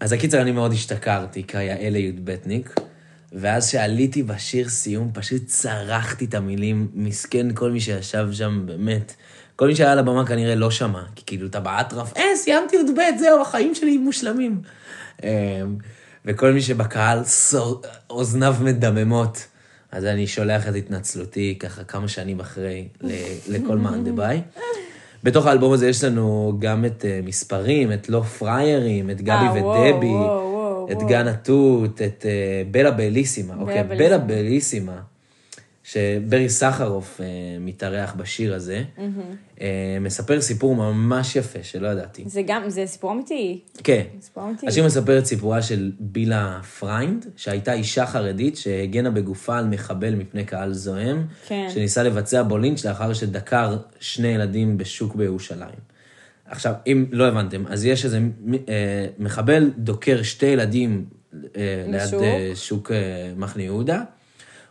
[0.00, 2.74] אז הקיצר, אני מאוד השתכרתי כיאה לי"בניק,
[3.32, 9.14] ואז שעליתי בשיר סיום, פשוט צרחתי את המילים, מסכן כל מי שישב שם, באמת.
[9.62, 13.18] כל מי שהיה על הבמה כנראה לא שמע, כי כאילו אתה באטרף, אה, סיימתי י"ב,
[13.18, 14.60] זהו, החיים שלי מושלמים.
[15.22, 15.28] אמ,
[16.24, 17.18] וכל מי שבקהל,
[18.10, 19.46] אוזניו מדממות.
[19.92, 22.88] אז אני שולח את התנצלותי ככה כמה שנים אחרי
[23.48, 24.40] לכל מאן דבאי.
[25.24, 29.52] בתוך האלבום הזה יש לנו גם את uh, מספרים, את לא פריירים, את גבי אה,
[29.52, 30.14] ודבי,
[30.92, 31.02] את.
[31.08, 32.26] גן התות, את uh,
[32.70, 33.54] בלה בליסימה.
[33.60, 33.82] אוקיי.
[33.82, 35.00] בלה בליסימה,
[35.84, 37.22] שברי סחרוף uh,
[37.60, 39.60] מתארח בשיר הזה, uh,
[40.00, 42.24] מספר סיפור ממש יפה שלא ידעתי.
[42.26, 43.60] זה גם, זה סיפור אמיתי.
[43.84, 44.02] כן.
[44.20, 44.66] סיפור אמיתי.
[44.66, 50.44] השיר מספר את סיפורה של בילה פריינד, שהייתה אישה חרדית שהגנה בגופה על מחבל מפני
[50.44, 51.66] קהל זועם, כן.
[51.74, 55.92] שניסה לבצע בו לינץ' לאחר שדקר שני ילדים בשוק בירושלים.
[56.46, 58.20] עכשיו, אם לא הבנתם, אז יש איזה
[58.68, 62.14] אה, מחבל דוקר שתי ילדים אה, ליד.
[62.14, 64.02] אה, שוק אה, מחנה יהודה,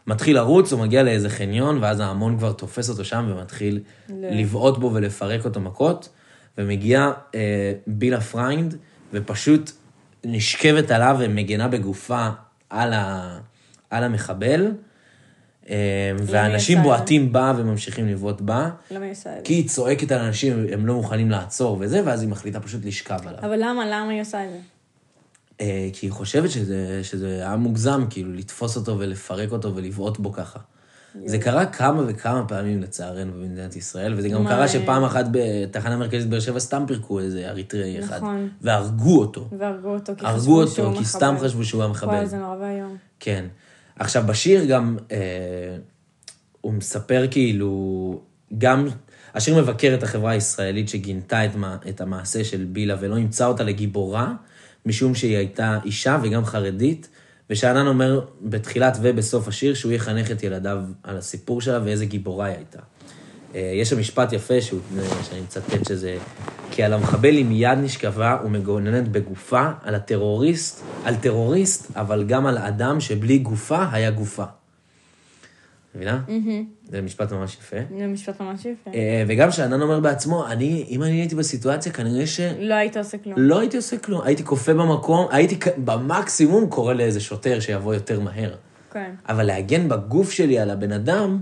[0.07, 3.79] מתחיל לרוץ, הוא מגיע לאיזה חניון, ואז ההמון כבר תופס אותו שם ומתחיל.
[4.09, 6.09] לבעוט בו ולפרק אותו מכות.
[6.57, 8.75] ומגיעה אה, בילה פריינד,
[9.13, 9.71] ופשוט
[10.23, 12.29] נשכבת עליו ומגנה בגופה
[12.69, 13.37] על, ה,
[13.89, 14.71] על המחבל,
[15.69, 16.11] אה,
[16.77, 16.83] זה?
[16.83, 19.41] בועטים בה וממשיכים לבעוט בה, למה היא עושה את זה?
[19.43, 23.19] כי היא צועקת על אנשים, הם לא מוכנים לעצור וזה, ואז היא מחליטה פשוט לשכב
[23.27, 23.39] עליו.
[23.39, 24.57] אבל למה, למה היא עושה את זה?
[25.61, 30.31] אה, כי היא חושבת שזה, שזה היה מוגזם, כאילו, לתפוס אותו ולפרק אותו ולבעוט בו
[30.31, 30.59] ככה.
[31.25, 34.67] זה קרה כמה וכמה פעמים לצערנו במדינת ישראל, וזה גם קרה?
[34.67, 38.17] שפעם אחת בתחנה מרכזית באר שבע סתם פירקו איזה אריתראי אחד.
[38.17, 38.49] נכון.
[38.61, 39.47] והרגו אותו.
[39.57, 41.05] והרגו אותו כי הרגו אותו, כי.
[41.05, 42.13] סתם חשבו שהוא המחבל.
[42.13, 42.97] וואי, זה נורא ואיום.
[43.19, 43.45] כן.
[43.99, 45.17] עכשיו, בשיר גם, אה,
[46.61, 48.21] הוא מספר כאילו,
[48.57, 48.87] גם,
[49.33, 53.63] השיר מבקר את החברה הישראלית שגינתה את, מה, את המעשה של בילה ולא אימצה אותה
[53.63, 54.33] לגיבורה,
[54.85, 57.09] משום שהיא הייתה אישה וגם חרדית,
[57.49, 62.55] ושאנן אומר בתחילת ובסוף השיר שהוא יחנך את ילדיו על הסיפור שלה ואיזה גיבורה היא
[62.55, 62.79] הייתה.
[63.55, 64.79] אה, יש שם משפט יפה שהוא,
[65.23, 66.17] שאני מצטט שזה,
[66.71, 72.57] כי על המחבל עם יד נשכבה ומגוננת בגופה, על הטרוריסט, על טרוריסט, אבל גם על
[72.57, 74.45] אדם שבלי גופה היה גופה.
[75.95, 76.21] מבינה?
[76.85, 77.77] זה משפט ממש יפה.
[77.99, 78.91] זה משפט ממש יפה.
[78.93, 83.17] אה, וגם שאנן אומר בעצמו, אני, אם אני הייתי בסיטואציה, כנראה שלא לא היית עושה
[83.17, 83.37] כלום.
[83.59, 84.21] הייתי עושה כלום.
[84.23, 88.55] הייתי כופה במקום, הייתי במקסימום קורא לאיזה שוטר שיבוא יותר מהר.
[88.91, 89.11] כן.
[89.29, 91.39] אבל להגן בגוף שלי על הבן אדם,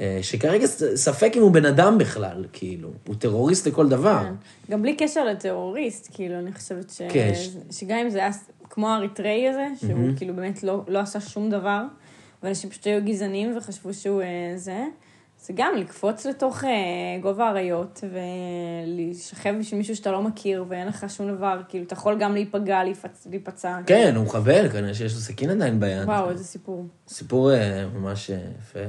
[0.00, 4.22] אה, שכרגע ספק אם הוא בן אדם בכלל, כאילו, הוא טרוריסט לכל דבר.
[4.24, 4.34] כן.
[4.70, 7.02] גם בלי קשר לטרוריסט, כאילו, אני חושבת ש...
[7.08, 8.30] כן, ש- שגם אם זה היה
[8.70, 11.82] כמו האריתראי הזה, שהוא כאילו באמת לא, לא עשה שום דבר,
[12.42, 14.84] ואנשים פשוט היו גזענים וחשבו שהוא אה, זה,
[15.40, 16.70] זה גם לקפוץ לתוך אה,
[17.22, 22.18] גובה האריות ולהישכב בשביל מישהו שאתה לא מכיר ואין לך שום דבר, כאילו, אתה יכול
[22.20, 23.26] גם להיפגע, להיפצ...
[23.30, 23.78] להיפצע.
[23.86, 26.04] כן, הוא מחבל, כנראה שיש לו סכין עדיין ביד.
[26.04, 26.86] וואו, איזה סיפור.
[27.08, 28.80] סיפור אה, ממש אה, יפה.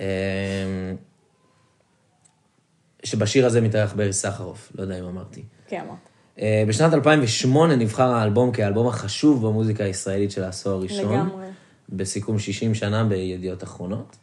[0.00, 0.06] אה,
[3.04, 5.42] שבשיר הזה מתארח ברי סחרוף, לא יודע אם אמרתי.
[5.68, 5.98] כן, אמרת.
[6.40, 11.12] אה, בשנת 2008 נבחר האלבום כאלבום החשוב במוזיקה הישראלית של העשור הראשון.
[11.12, 11.49] לגמרי.
[11.92, 14.16] בסיכום 60 שנה בידיעות אחרונות.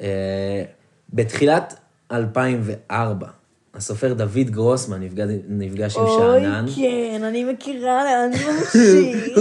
[0.00, 0.64] אה,
[1.12, 1.74] בתחילת
[2.12, 3.26] 2004,
[3.74, 6.66] הסופר דוד גרוסמן נפגש, נפגש עם שאנן.
[6.76, 9.38] כן, אני מכירה לאן זה ממשיך.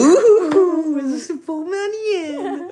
[1.00, 2.68] איזה סיפור מעניין.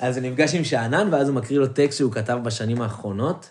[0.00, 3.50] אז הוא נפגש עם שאנן, ואז הוא מקריא לו טקסט שהוא כתב בשנים האחרונות,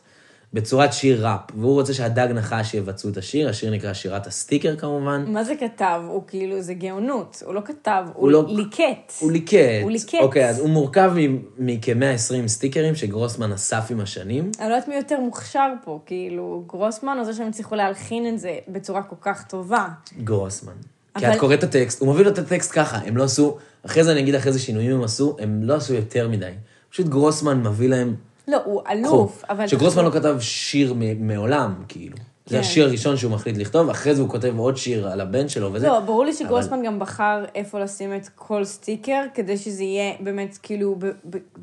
[0.53, 1.39] בצורת שיר ראפ.
[1.57, 5.25] והוא רוצה שהדג נחש יבצעו את השיר, השיר נקרא שירת הסטיקר כמובן.
[5.27, 6.01] מה זה כתב?
[6.07, 7.43] הוא כאילו, זה גאונות.
[7.45, 9.13] הוא לא כתב, הוא הוא לא- ליקט.
[9.19, 9.57] הוא ליקט.
[9.81, 10.13] הוא ליקט.
[10.21, 11.11] אוקיי, אז הוא מורכב
[11.57, 14.51] מכ-120 סטיקרים שגרוסמן אסף עם השנים.
[14.59, 18.39] אני לא יודעת מי יותר מוכשר פה, כאילו, גרוסמן או זה שהם הצליחו להלחין את
[18.39, 19.87] זה בצורה כל כך טובה.
[20.23, 20.73] גרוסמן.
[21.17, 23.57] כי אבל- את קוראת את הטקסט, הוא מוביל לו את הטקסט ככה, הם לא עשו,
[23.85, 26.51] אחרי זה אני אגיד אחרי זה שינויים הם עשו, הם לא עשו יותר מדי.
[26.89, 28.15] פשוט גרוסמן מביא להם
[28.47, 28.81] לא, הוא.
[28.91, 29.67] אלוף, אבל...
[29.67, 32.15] שגרוסמן לא כתב שיר מ- מעולם, כאילו.
[32.45, 32.61] זה כן.
[32.61, 35.87] השיר הראשון שהוא מחליט לכתוב, אחרי זה הוא כותב עוד שיר על הבן שלו וזה.
[35.87, 40.57] לא, ברור לי שגרוסמן גם בחר איפה לשים את כל סטיקר, כדי שזה יהיה באמת
[40.63, 41.05] כאילו ב-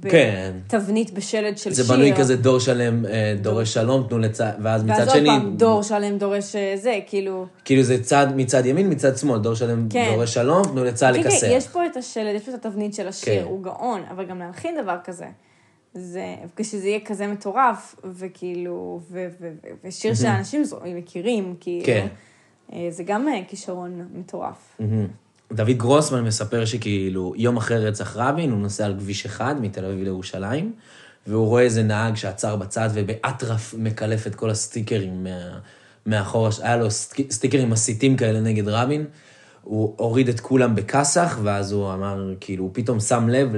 [0.01, 0.53] ב- כן.
[0.67, 1.95] בתבנית בשלד של זה שיר.
[1.95, 5.57] בנוי כזה דור שלם אה, דורש שלום, תנו לצד, ואז מצד ואז עוד שני, פעם,
[5.57, 7.47] דור שלם דורש אה, זה, כאילו...
[7.65, 10.11] כאילו זה צד מצד ימין, מצד שמאל, דור שלם כן.
[10.15, 11.47] דורש שלום, תנו לצה"ל כן, כן, לכסח.
[11.51, 13.43] יש פה את השלד, יש פה את התבנית של השיר, כן.
[13.45, 15.27] הוא גאון, אבל גם להלחין דבר כזה.
[15.95, 22.07] זה, כשזה יהיה כזה מטורף, וכאילו, ו, ו, ו, ושיר שאנשים מכירים, כאילו, כן.
[22.73, 24.77] אה, זה גם אה, כישרון מטורף.
[24.79, 25.07] מהמם.
[25.53, 30.03] דוד גרוסמן מספר שכאילו, יום אחרי רצח רבין, הוא נוסע על כביש אחד מתל אביב
[30.03, 30.73] לירושלים,
[31.27, 35.59] והוא רואה איזה נהג שעצר בצד ובאטרף מקלף את כל הסטיקרים מה,
[36.07, 39.05] מאחורה, היה לו סטיק, סטיקרים מסיתים כאלה נגד רבין,
[39.63, 43.49] הוא הוריד את כולם בכסח, ואז הוא אמר, כאילו, הוא פתאום שם לב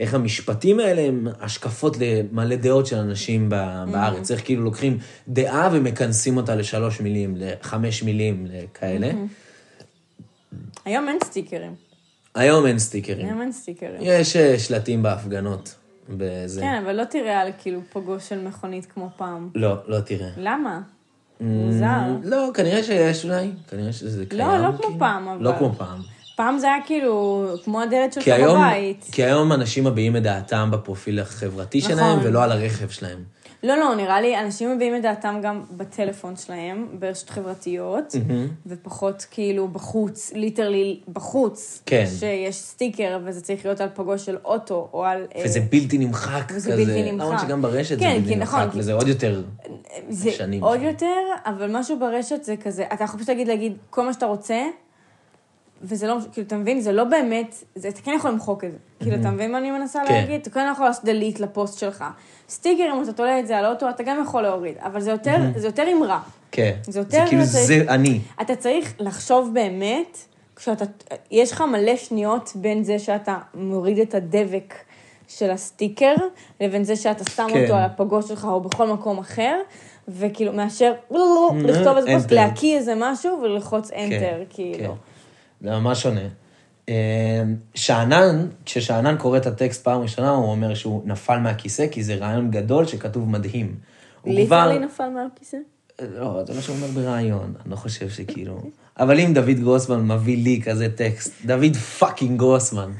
[0.00, 4.30] לאיך המשפטים האלה הם השקפות למלא דעות של אנשים ב- בארץ.
[4.30, 9.10] איך כאילו לוקחים דעה ומכנסים אותה לשלוש מילים, לחמש מילים, לכאלה.
[10.84, 11.74] היום אין סטיקרים.
[12.34, 13.26] היום אין סטיקרים.
[13.26, 13.96] היום אין סטיקרים.
[14.00, 15.74] יש אה, שלטים בהפגנות.
[16.08, 16.60] בזה.
[16.60, 19.48] כן, אבל לא תראה על כאילו פגוש של מכונית כמו פעם.
[19.54, 20.28] לא, לא תראה.
[20.36, 20.80] למה?
[21.40, 22.06] מוזר.
[22.24, 23.50] לא, כנראה שיש אולי.
[23.70, 24.40] כנראה שזה קיים.
[24.40, 24.98] לא, לא כמו כאילו.
[24.98, 25.42] פעם, אבל.
[25.42, 25.98] לא כמו פעם.
[26.40, 29.04] פעם זה היה כאילו כמו הדלת שלך בבית.
[29.12, 31.90] כי היום אנשים מביעים את דעתם בפרופיל החברתי נכון.
[31.90, 33.18] שלהם, ולא על הרכב שלהם.
[33.62, 38.14] לא, לא, נראה לי, אנשים מביעים את דעתם גם בטלפון שלהם, ברשת חברתיות,
[38.66, 41.82] ופחות כאילו בחוץ, literally בחוץ.
[41.86, 42.04] כן.
[42.18, 45.26] שיש סטיקר, וזה צריך להיות על פגוש של אוטו, או על...
[45.36, 46.84] אה, וזה בלתי נמחק וזה כזה.
[46.84, 47.24] בלתי נמחק.
[47.26, 49.42] למרות שגם ברשת כן, זה בלתי נכון, נמחק, כי- וזה עוד יותר...
[50.08, 50.84] זה שנים עוד שם.
[50.84, 54.62] יותר, אבל משהו ברשת זה כזה, אתה יכול פשוט להגיד, להגיד כל מה שאתה רוצה,
[55.82, 56.80] וזה לא, כאילו, אתה מבין?
[56.80, 58.76] זה לא באמת, זה, אתה כן יכול למחוק את זה.
[59.02, 60.14] כאילו, אתה מבין מה אני מנסה כן.
[60.14, 60.40] להגיד?
[60.40, 62.04] אתה כן יכול לעשות delete לפוסט שלך.
[62.48, 65.36] סטיקר, אם אתה תולה את זה על אוטו, אתה גם יכול להוריד, אבל זה יותר,
[65.56, 66.20] זה יותר אמרה.
[66.52, 66.72] כן.
[66.82, 68.20] זה זה יותר כאילו, אתה- זה אני.
[68.40, 70.18] אתה צריך לחשוב באמת,
[70.56, 70.84] כשאתה,
[71.30, 74.74] יש לך מלא שניות בין זה שאתה מוריד את הדבק
[75.28, 76.14] של הסטיקר,
[76.60, 77.62] לבין זה שאתה שם כן.
[77.62, 79.58] אותו על הפגוש שלך או בכל מקום אחר,
[80.08, 80.92] וכאילו מאשר
[81.64, 82.32] לכתוב איזה פוסט.
[82.32, 84.94] להקיא איזה משהו וללחוץ כן, enter, כאילו.
[85.60, 86.28] זה ממש שונה.
[86.88, 87.42] אה,
[87.74, 92.50] שאנן, כששאנן קורא את הטקסט פעם ראשונה, הוא אומר שהוא נפל מהכיסא, כי זה רעיון
[92.50, 93.76] גדול שכתוב מדהים.
[94.26, 95.56] literally נפל מהכיסא?
[96.00, 98.60] לא, זה מה שהוא אומר בריאיון, אני לא חושב שכאילו...
[98.98, 102.90] אבל אם דוד גרוסמן מביא לי כזה טקסט, דוד fucking גרוסמן,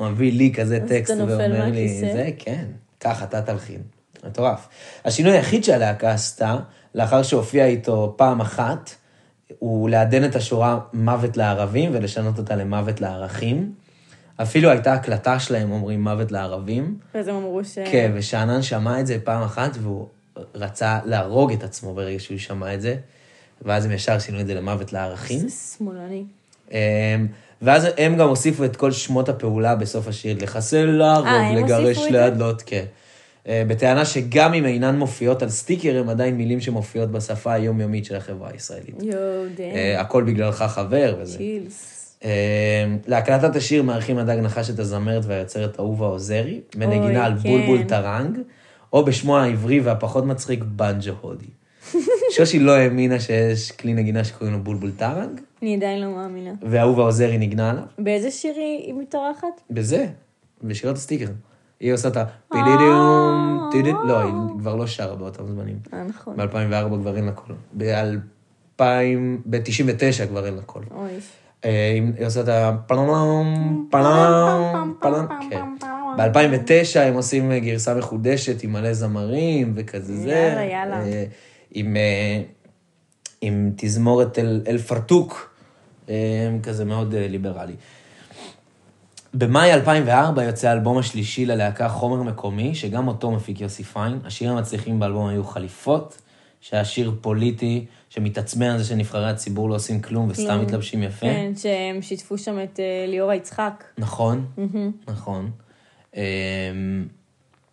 [0.00, 2.12] מביא לי כזה אז טקסט אתה נופל ואומר לי, מהכיסא?
[2.12, 2.64] זה, כן,
[2.98, 3.80] קח, אתה תלחין.
[4.26, 4.68] מטורף.
[5.04, 6.56] השינוי היחיד שהלהקה עשתה,
[6.94, 8.90] לאחר שהופיע איתו פעם אחת,
[9.58, 13.72] הוא לעדן את השורה מוות לערבים ולשנות אותה למוות לערכים.
[14.42, 16.98] אפילו הייתה הקלטה שלהם אומרים מוות לערבים.
[17.14, 17.78] ואז הם אמרו ש...
[17.78, 20.06] כן, ושאנן שמע את זה פעם אחת, והוא
[20.54, 22.96] רצה להרוג את עצמו ברגע שהוא שמע את זה,
[23.62, 25.38] ואז הם ישר שינו את זה למוות לערכים.
[25.38, 26.24] זה שמאלני.
[26.70, 26.76] אמ,
[27.62, 31.98] ואז הם גם הוסיפו את כל שמות הפעולה בסוף השיר, לחסל, להרוג, אה, הם לגרש?
[31.98, 32.84] להדלות, כן.
[33.48, 38.16] אה, בטענה שגם אם אינן מופיעות על סטיקר, הם עדיין מילים שמופיעות בשפה היומיומית של
[38.16, 39.02] החברה הישראלית.
[39.02, 39.64] יואו, damn.
[39.74, 41.38] אה, הכל בגללך חבר וזה.
[41.38, 41.96] chills.
[42.24, 42.30] אה,
[43.06, 47.48] להקלטת השיר מארחים הדג נחש את הזמרת והיוצרת אהובה עוזרי, בנגינה על כן.
[47.48, 48.38] בולבול טרנג,
[48.92, 51.46] או בשמו העברי והפחות מצחיק, בנג'ו הודי.
[52.36, 56.50] שושי לא האמינה שיש כלי נגינה שקוראים לו בולבול טרנג, אני עדיין לא מאמינה.
[56.62, 57.82] ואהובה עוזרי ניגנה עליו.
[57.98, 59.60] באיזה שיר היא היא מתארחת?
[59.70, 60.06] בזה,
[60.62, 61.26] בשירת הסטיקר.
[61.80, 62.24] היא עושה את ה...
[62.52, 65.78] פידידיום, טידיד- לא, היא כבר לא שרה באותם זמנים.
[65.92, 66.36] אה, נכון.
[66.36, 67.54] ב-2004 כבר אין לה קול.
[67.76, 68.82] ב-2000,
[69.46, 70.82] ב-99 כבר אין לה קול.
[71.64, 73.06] אה, היא עושה את הפלם,
[73.90, 75.64] פלם, פלם, כן.
[76.16, 80.28] ב-2009 הם עושים גרסה מחודשת עם מלא זמרים וכזה זה.
[80.30, 81.02] יאללה, יאללה.
[81.02, 81.24] אה,
[81.70, 82.42] עם, אה,
[83.40, 85.54] עם תזמורת אל, אל פרטוק,
[86.08, 86.14] אה,
[86.62, 87.74] כזה מאוד אה, ליברלי.
[89.34, 94.18] במאי 2004 יוצא האלבום השלישי ללהקה חומר מקומי, שגם אותו מפיק יוסי פיין.
[94.24, 96.22] השירים המצליחים באלבום היו חליפות,
[96.60, 100.60] שהיה שיר פוליטי שמתעצבן על זה שנבחרי הציבור לא עושים כלום וסתם כלום.
[100.60, 101.26] מתלבשים יפה.
[101.26, 103.84] כן, שהם שיתפו שם את אה, ליאורה יצחק.
[103.98, 104.46] נכון,
[105.08, 105.50] נכון.
[106.16, 106.20] אמ,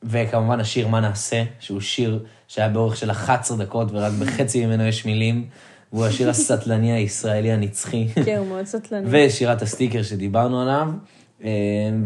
[0.04, 5.06] וכמובן השיר מה נעשה, שהוא שיר שהיה באורך של 11 דקות ורק בחצי ממנו יש
[5.06, 5.46] מילים,
[5.94, 8.08] והוא השיר הסטלני הישראלי הנצחי.
[8.26, 9.08] כן, הוא מאוד סטלני.
[9.12, 10.88] ושירת הסטיקר שדיברנו עליו.
[11.44, 11.48] אמ,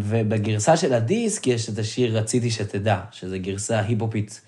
[0.02, 4.41] ובגרסה של הדיסק יש את השיר רציתי שתדע, שזה גרסה היפופית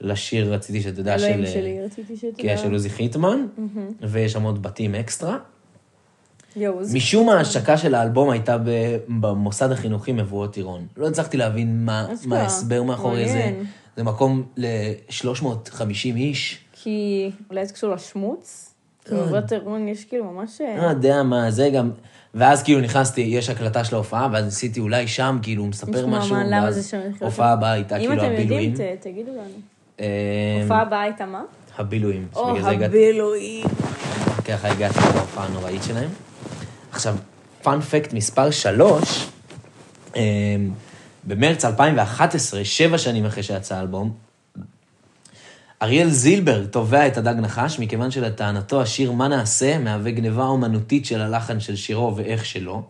[0.00, 1.24] לשיר רציתי שתדע של...
[1.24, 2.42] אלוהים שלי, רציתי שתדע.
[2.42, 3.46] כן, של עוזי חיטמן,
[4.00, 5.38] ויש שם עוד בתים אקסטרה.
[6.94, 8.56] משום מה ההשקה של האלבום הייתה
[9.08, 10.86] במוסד החינוכי מבואות טירון.
[10.96, 13.52] לא הצלחתי להבין מה, ההסבר מאחורי זה.
[13.96, 16.64] זה מקום ל-350 איש.
[16.72, 18.74] כי אולי זה קשור לשמוץ?
[19.04, 19.26] כי לא.
[19.26, 20.60] מבואות טירון יש כאילו ממש...
[20.60, 21.90] אה, לא יודע מה, זה גם...
[22.34, 26.36] ואז כאילו נכנסתי, יש הקלטה של ההופעה, ואז ניסיתי אולי שם, כאילו, הוא מספר משהו,
[26.52, 27.52] ואז הופעה.
[27.52, 28.70] הבאה הייתה אם כאילו אתם הבילויים.
[28.70, 29.42] יודעים, ת- תגידו לנו.
[30.00, 30.06] אה,
[30.62, 31.42] הופעה הבאה הייתה מה?
[31.78, 32.26] הבילויים.
[32.36, 33.66] או, הבילויים.
[34.44, 36.08] ככה הגעתי להופעה הנוראית שלהם.
[36.92, 37.16] עכשיו,
[37.62, 39.26] פאנפקט מספר 3,
[41.24, 44.12] במרץ 2011, שבע שנים אחרי שיצא האלבום,
[45.84, 51.20] אריאל זילבר תובע את הדג נחש, מכיוון שלטענתו השיר "מה נעשה" מהווה גניבה אומנותית של
[51.20, 52.82] הלחן של שירו ואיך שלא.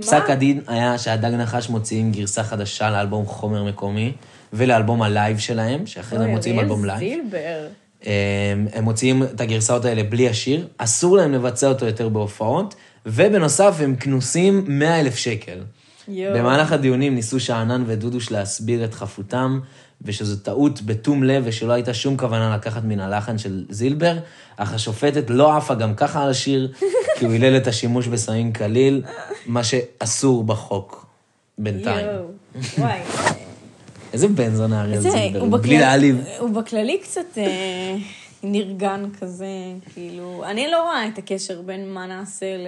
[0.00, 4.12] פסק הדין היה שהדג נחש מוציאים גרסה חדשה לאלבום חומר מקומי,
[4.52, 6.98] ולאלבום הלייב שלהם, שאחרי זה הם מוציאים אריאל אלבום לייב.
[6.98, 7.66] זילבר.
[8.02, 12.74] הם, הם מוציאים את הגרסאות האלה בלי השיר, אסור להם לבצע אותו יותר בהופעות,
[13.06, 15.58] ובנוסף הם כנוסים 100 אלף שקל.
[16.08, 16.38] יואו.
[16.38, 19.60] במהלך הדיונים ניסו שאנן ודודוש להסביר את חפותם,
[20.04, 24.18] ושזו טעות בתום לב ושלא הייתה שום כוונה לקחת מן הלחן של זילבר,
[24.56, 26.72] אך השופטת לא עפה גם ככה על השיר,
[27.18, 29.02] כי הוא הילל את השימוש בסמים קליל,
[29.46, 31.06] מה שאסור בחוק,
[31.58, 32.06] בינתיים.
[32.06, 32.24] יואו.
[32.78, 33.00] וואי.
[34.12, 36.24] איזה בן זונה אריאל זה, זילבר, בלי להעליב.
[36.38, 37.96] הוא בכללי קצת אה,
[38.42, 39.46] נרגן כזה,
[39.94, 42.66] כאילו, אני לא רואה את הקשר בין מה נעשה ל...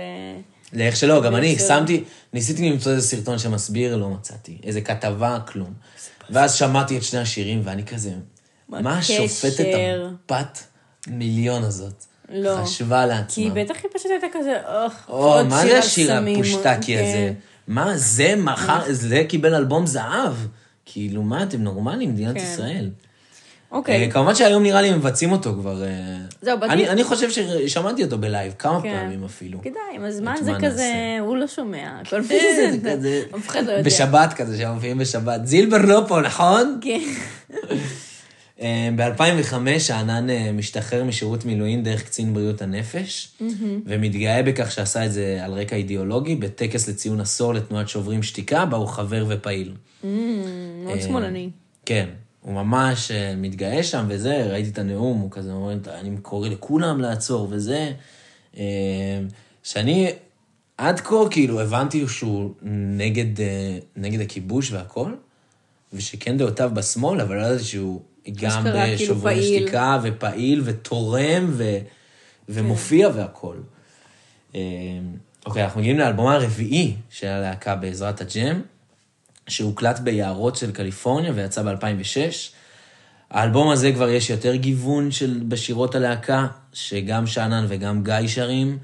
[0.72, 1.58] לאיך שלא, גם אני.
[1.58, 4.58] שמתי, ניסיתי למצוא איזה סרטון שמסביר, לא מצאתי.
[4.64, 5.72] איזה כתבה, כלום.
[6.30, 8.10] ואז שמעתי את שני השירים, ואני כזה,
[8.68, 9.64] מה מה השופטת?
[10.28, 10.64] הבת
[11.06, 12.56] מיליון הזאת לא.
[12.62, 13.62] חשבה כי לעצמה?
[13.64, 16.96] בטח היא פשוט הייתה כזה, אוח, או, עוד מה שיר זה על השיר סמים, הפושטקי
[16.96, 17.04] כן.
[17.04, 17.32] הזה?
[17.68, 20.34] מה זה מחר, זה קיבל אלבום זהב.
[20.84, 22.42] כאילו, מה, אתם נורמלים, מדינת כן.
[22.42, 22.90] ישראל.
[23.70, 25.82] אוקיי, אה, כמובן שהיום נראה לי מבצעים אותו כבר.
[25.84, 25.88] אה,
[26.42, 28.96] זהו, באתי- אני- אני חושב ששמעתי אותו בלייב, כמה כן.
[29.02, 29.60] פעמים אפילו.
[29.62, 30.92] כדאי, עם הזמן זה כזה?
[31.20, 32.22] הוא לא שומע, הכל אה,
[32.72, 33.82] זה כזה- אף אחד לא יודע.
[33.82, 35.46] בשבת כזה, שהם מופיעים בשבת.
[35.46, 36.78] זילבר לא פה, נכון?
[36.82, 37.00] כן.
[38.96, 43.28] ב-2005 שאנן אה, משתחרר משירות מילואים דרך קצין בריאות הנפש,
[43.86, 48.76] ומתגאה בכך שעשה את זה על רקע אידיאולוגי, בטקס לציון עשור לתנועת שוברים שתיקה, בה
[48.76, 49.72] הוא חבר ופעיל.
[50.84, 51.50] מאוד שמאלני.
[51.86, 52.06] כן,
[52.46, 57.00] הוא ממש אה, מתגאה שם וזה, ראיתי את הנאום, הוא כזה אומר, אני קורא לכולם
[57.00, 57.92] לעצור וזה.
[58.56, 59.20] אה,
[59.62, 60.12] שאני
[60.78, 62.54] עד כה כאילו הבנתי שהוא
[62.96, 65.12] נגד, אה, נגד הכיבוש והכל,
[65.92, 68.00] ושכן דעותיו בשמאל, אבל לא ידעתי שהוא
[68.32, 69.42] גם אשכרה, כאילו.
[69.42, 71.78] שתיקה ופעיל ותורם ו,
[72.48, 73.56] ומופיע והכל.
[74.54, 74.60] אה,
[75.46, 78.62] אוקיי, אנחנו מגיעים לאלבום הרביעי של הלהקה בעזרת הג'ם,
[79.48, 82.56] שהוקלט ביערות של קליפורניה ויצא ב-2006.
[83.30, 88.78] האלבום הזה כבר יש יותר גיוון של, בשירות הלהקה, שגם שאנן וגם גיא שרים.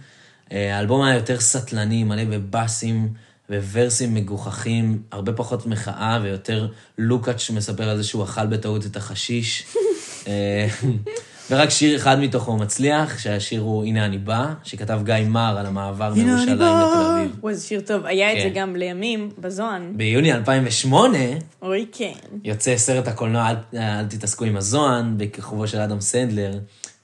[0.52, 3.12] אה, האלבום היה יותר סטלני, מלא בבאסים
[3.50, 9.64] וורסים מגוחכים, הרבה פחות מחאה ויותר לוקאץ' שמספר על זה שהוא אכל בטעות את החשיש.
[11.50, 16.14] ורק שיר אחד מתוכו מצליח, שהשיר הוא "הנה אני בא", שכתב גיא מר על המעבר
[16.14, 17.36] מירושלים לתל אביב.
[17.40, 18.06] וואי, איזה שיר טוב.
[18.06, 18.60] היה את זה כן.
[18.60, 19.92] גם לימים, בזוהן.
[19.96, 21.18] ביוני 2008
[21.62, 22.12] אוי, כן.
[22.44, 26.58] יוצא סרט הקולנוע "אל, אל תתעסקו עם הזוהן", בכיכובו של אדם סנדלר,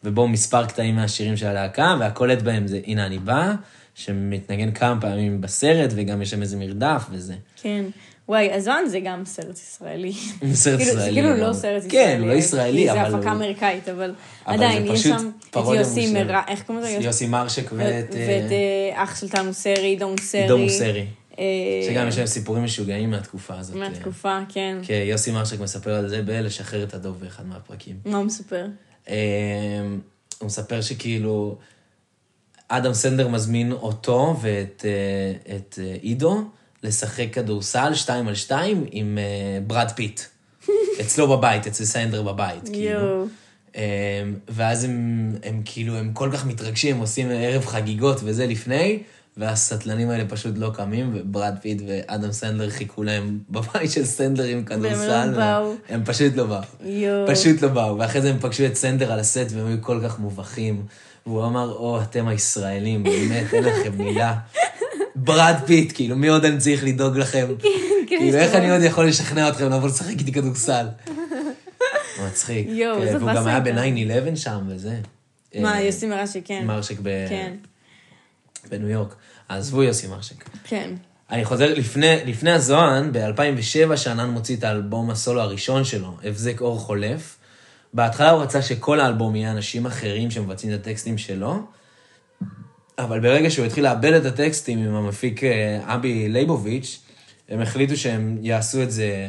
[0.04, 3.52] ובו מספר קטעים מהשירים של הלהקה, והקולט בהם זה "הנה אני בא",
[3.94, 7.34] שמתנגן כמה פעמים בסרט, וגם יש שם איזה מרדף וזה.
[7.62, 7.84] כן.
[8.28, 10.12] וואי, הזוהן זה גם סרט ישראלי.
[10.52, 11.00] סרט כאילו, ישראלי.
[11.00, 11.52] זה כאילו לא.
[11.52, 11.90] סרט ישראלי.
[11.90, 13.16] כן, הוא לא ישראלי, כי אבל זה.
[13.16, 14.14] הפקה אמריקאית, אבל
[14.44, 16.12] עדיין, יש שם את יוסי.
[16.12, 16.92] מרע, איך קוראים לזה?
[16.92, 18.06] יוסי מרשק ואת...
[18.10, 20.48] ואת אה, אח של תנו סרי, דום סרי.
[20.48, 21.06] דום סרי.
[21.38, 21.44] אה,
[21.90, 23.76] שגם יש להם סיפורים משוגעים מהתקופה הזאת.
[23.76, 24.78] מהתקופה, כן.
[24.82, 27.96] כן, יוסי מרשק מספר על זה בלשחרר את הדוב באחד מהפרקים.
[28.04, 28.66] מה הוא מספר?
[29.08, 29.14] אמ,
[30.38, 31.58] הוא מספר שכאילו,
[32.68, 36.44] אדם סנדלר מזמין אותו ואת אה, את אה, עידו
[36.82, 40.20] לשחק כדורסל שתיים על שתיים עם אה, ברד פיט.
[41.00, 43.26] אצלו בבית, אצל סנדלר בבית, כאילו.
[43.76, 43.82] אמ,
[44.48, 48.98] ואז הם, הם כאילו, הם כל כך מתרגשים, הם עושים ערב חגיגות וזה לפני,
[49.36, 54.64] והסטלנים האלה פשוט לא קמים, וברד פיט ואדם סנדלר חיכו להם בבית של סנדלר עם
[54.64, 55.30] כדורסל.
[55.30, 55.74] לא באו.
[55.88, 56.60] הם פשוט לא באו.
[56.84, 57.26] יואו.
[57.28, 57.98] פשוט לא באו.
[57.98, 60.82] ואחרי זה הם פגשו את סנדלר על הסט, והם היו כל כך מובכים.
[61.26, 64.34] והוא אמר, או, אתם הישראלים, באמת, אין לכם מילה.
[65.24, 67.46] ברד פיט, כאילו, מי עוד אני צריך לדאוג לכם?
[68.06, 70.86] כאילו, איך אני עוד יכול לשכנע אתכם לבוא לשחק איתי כדורסל?
[72.26, 72.66] מצחיק.
[72.70, 74.20] יואו, כן, איזה והוא גם היה הייתה.
[74.32, 74.96] ב-9-11 שם וזה.
[75.60, 76.64] מה, אה, יוסי מרשי, כן.
[76.66, 77.52] מרשק ב- כן,
[78.70, 79.14] בניו יורק.
[79.48, 80.48] עזבו יוסי מרשק.
[80.64, 80.90] כן.
[81.30, 86.78] אני חוזר, לפני, לפני הזוהן, ב-2007, שאנן מוציא את האלבום הסולו הראשון שלו, הבזק אור
[86.78, 87.36] חולף.
[87.94, 91.58] בהתחלה הוא רצה שכל האלבום יהיה אנשים אחרים שמבצעים את הטקסטים שלו,
[92.98, 97.00] אבל ברגע שהוא התחיל לאבד את הטקסטים עם המפיק אה, אבי ליבוביץ',
[97.48, 99.28] הם החליטו שהם יעשו את זה,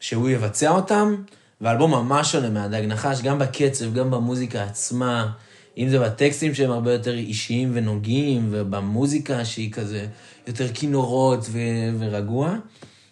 [0.00, 1.14] שהוא יבצע אותם,
[1.60, 5.30] והאלבום ממש שונה מהדג נחש, גם בקצב, גם במוזיקה עצמה,
[5.78, 10.06] אם זה בטקסטים שהם הרבה יותר אישיים ונוגעים, ובמוזיקה שהיא כזה
[10.46, 12.54] יותר כינורות ו- ורגוע.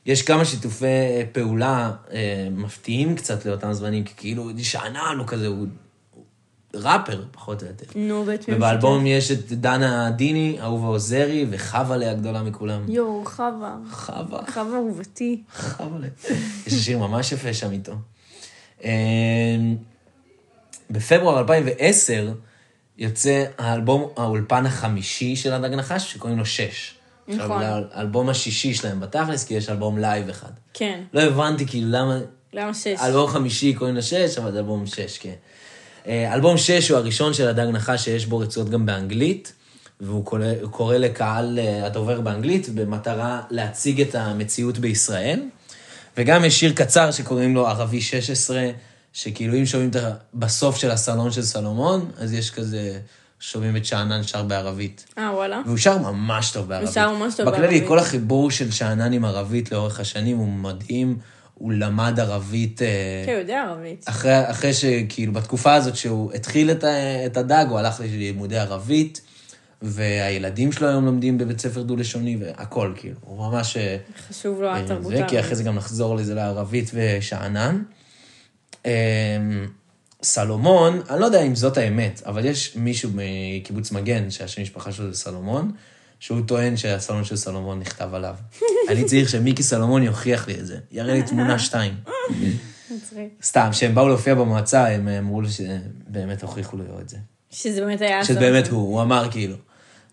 [0.07, 0.87] יש כמה שיתופי
[1.33, 5.67] פעולה אה, מפתיעים קצת לאותם זמנים, כי כאילו שאנן הוא כזה, הוא
[6.77, 7.87] ראפר, פחות או יותר.
[7.95, 12.81] נו, ואת מי ובאלבום יש את דנה דיני, אהובה עוזרי, וחווה הגדולה מכולם.
[12.83, 12.95] משתף?
[12.95, 13.77] יואו, חווה.
[13.91, 15.43] חווה, חווה אהובתי.
[15.57, 16.09] חווה.
[16.67, 17.93] יש שיר ממש יפה שם איתו.
[18.85, 19.77] אמ,
[20.91, 22.33] בפברואר 2010
[22.99, 26.95] יוצא האלבום האולפן החמישי של הדג נחש, שקוראים לו שש.
[27.29, 27.63] נכון.
[27.63, 30.51] עכשיו, האלבום השישי שלהם בתכלס, כי יש אלבום לייב אחד.
[30.75, 31.01] כן.
[31.13, 32.19] לא הבנתי כאילו למה...
[32.53, 33.01] למה שש?
[33.01, 35.35] אלבום חמישי קוראים לו שש, אבל זה אלבום שש, כן.
[36.07, 39.53] אה, אלבום שש הוא הראשון של הדג נחש שיש בו רצועות גם באנגלית,
[40.01, 45.43] והוא קורא, קורא לקהל אה, הדובר באנגלית במטרה להציג את המציאות בישראל.
[46.17, 48.71] וגם יש שיר קצר שקוראים לו ערבי 16,
[49.13, 50.11] שכאילו אם שומעים את ה...
[50.35, 52.99] בסוף של הסלון של סלומון, אז יש כזה,
[53.41, 55.05] שומעים את שאנן שר בערבית.
[55.19, 55.61] אה, וואלה.
[55.67, 56.89] והוא שר ממש טוב בערבית.
[56.89, 57.89] הוא שר ממש טוב בכללי, בערבית.
[57.89, 61.19] כל החיבור של שאנן עם ערבית לאורך השנים הוא מדהים.
[61.59, 62.83] הוא למד ערבית...
[62.83, 64.05] אה, כן, הוא יודע ערבית.
[64.09, 66.85] אחרי, אחרי שכאילו בתקופה הזאת שהוא התחיל את,
[67.27, 69.21] את הדג, הוא הלך ללימודי ערבית,
[69.83, 73.77] והילדים שלו היום לומדים בבית ספר דו-לשוני, והכל, כאילו, הוא ממש...
[73.77, 73.97] אה,
[74.29, 77.83] חשוב לו התרבות זה, כי אחרי זה גם נחזור לזה לערבית ושאנן.
[78.87, 78.93] אה,
[80.23, 85.13] סלומון, אני לא יודע אם זאת האמת, אבל יש מישהו מקיבוץ מגן, שהשם משפחה שלו
[85.13, 85.73] זה סלומון,
[86.21, 88.35] שהוא טוען שהסלון של סלומון נכתב עליו.
[88.91, 91.95] אני צריך שמיקי סלומון יוכיח לי את זה, יראה לי תמונה שתיים.
[93.43, 97.17] סתם, כשהם באו להופיע במועצה, הם אמרו לו שבאמת הוכיחו לו את זה.
[97.51, 98.25] שזה באמת היה...
[98.25, 99.57] שזה באמת הוא, הוא אמר כאילו.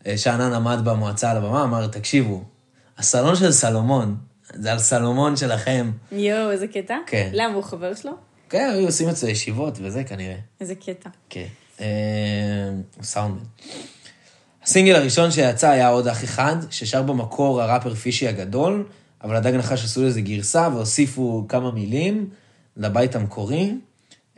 [0.07, 2.43] אה, שאנן עמד במועצה על הבמה, אמר, תקשיבו,
[2.97, 4.15] הסלון של סלומון,
[4.53, 5.91] זה על סלומון שלכם.
[6.11, 6.97] יואו, איזה קטע.
[7.07, 7.29] כן.
[7.33, 8.11] למה, הוא חבר שלו?
[8.49, 10.35] כן, היו עושים זה ישיבות וזה כנראה.
[10.61, 11.09] איזה קטע.
[11.29, 11.45] כן.
[11.81, 11.85] אה,
[13.01, 13.43] סאונדמן.
[14.63, 18.85] הסינגל הראשון שיצא היה עוד אח אחד, ששר במקור הראפר פישי הגדול,
[19.23, 22.29] אבל הדג נחש עשו לזה גרסה והוסיפו כמה מילים
[22.77, 23.73] לבית המקורי.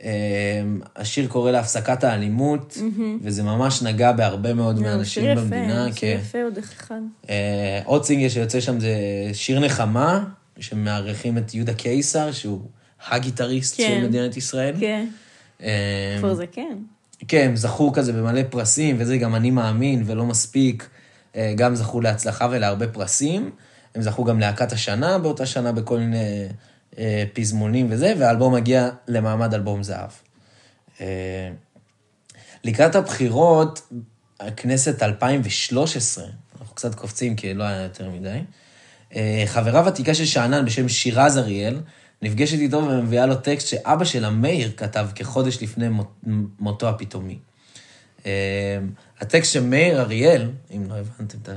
[0.02, 0.10] אה,
[0.96, 2.78] השיר קורא להפסקת האלימות,
[3.22, 5.84] וזה ממש נגע בהרבה מאוד מהאנשים שיר יפה, במדינה.
[5.84, 6.18] שיר כן.
[6.20, 7.00] יפה עוד אחד.
[7.30, 8.94] אה, עוד סינגל שיוצא שם זה
[9.32, 10.24] שיר נחמה,
[10.58, 12.60] שמארחים את יהודה קיסר, שהוא
[13.08, 13.98] הגיטריסט כן.
[14.00, 14.74] של מדינת ישראל.
[14.80, 15.06] כן,
[15.62, 16.46] אה, כבר זקן.
[16.52, 16.76] כן,
[17.32, 20.88] הם זכו כזה במלא פרסים, וזה גם אני מאמין ולא מספיק.
[21.36, 23.50] אה, גם זכו להצלחה ולהרבה פרסים.
[23.94, 26.46] הם זכו גם להקת השנה באותה שנה בכל מיני
[26.98, 30.10] אה, פזמונים וזה, והאלבום מגיע למעמד אלבום זהב.
[31.00, 31.50] אה,
[32.64, 33.92] לקראת הבחירות,
[34.40, 36.24] הכנסת 2013,
[36.60, 38.40] אנחנו קצת קופצים כי לא היה יותר מדי,
[39.46, 41.80] חברה ותיקה של שאנן בשם שירז אריאל,
[42.22, 46.12] נפגשת איתו ומביאה לו טקסט שאבא שלה, מאיר, כתב כחודש לפני מות,
[46.58, 47.38] מותו הפתאומי.
[48.26, 48.78] אה,
[49.20, 51.48] הטקסט של מאיר אריאל, אם לא הבנתם את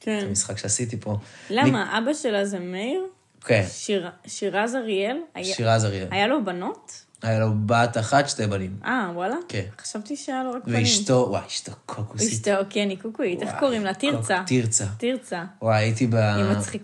[0.00, 0.24] כן.
[0.28, 1.16] המשחק שעשיתי פה,
[1.50, 3.00] למה, אבא שלה זה מאיר?
[3.44, 5.16] כן, שיר- שירז אריאל?
[5.42, 6.06] שירז אריאל.
[6.10, 6.92] היה לו בנות?
[7.22, 8.76] היה לו בת אחת, שתי בנים.
[8.84, 9.34] אה, וואלה?
[9.48, 9.64] כן.
[9.80, 10.78] חשבתי שהיה לו רק בנים.
[10.82, 12.32] ואשתו, וואי, אשתו קוקוסית.
[12.32, 13.42] אשתו, כן, היא קוקואית.
[13.42, 13.94] איך קוראים לה?
[13.94, 14.42] תרצה.
[14.46, 14.84] תרצה.
[14.98, 15.44] תרצה.
[15.62, 16.16] וואי, הייתי ב...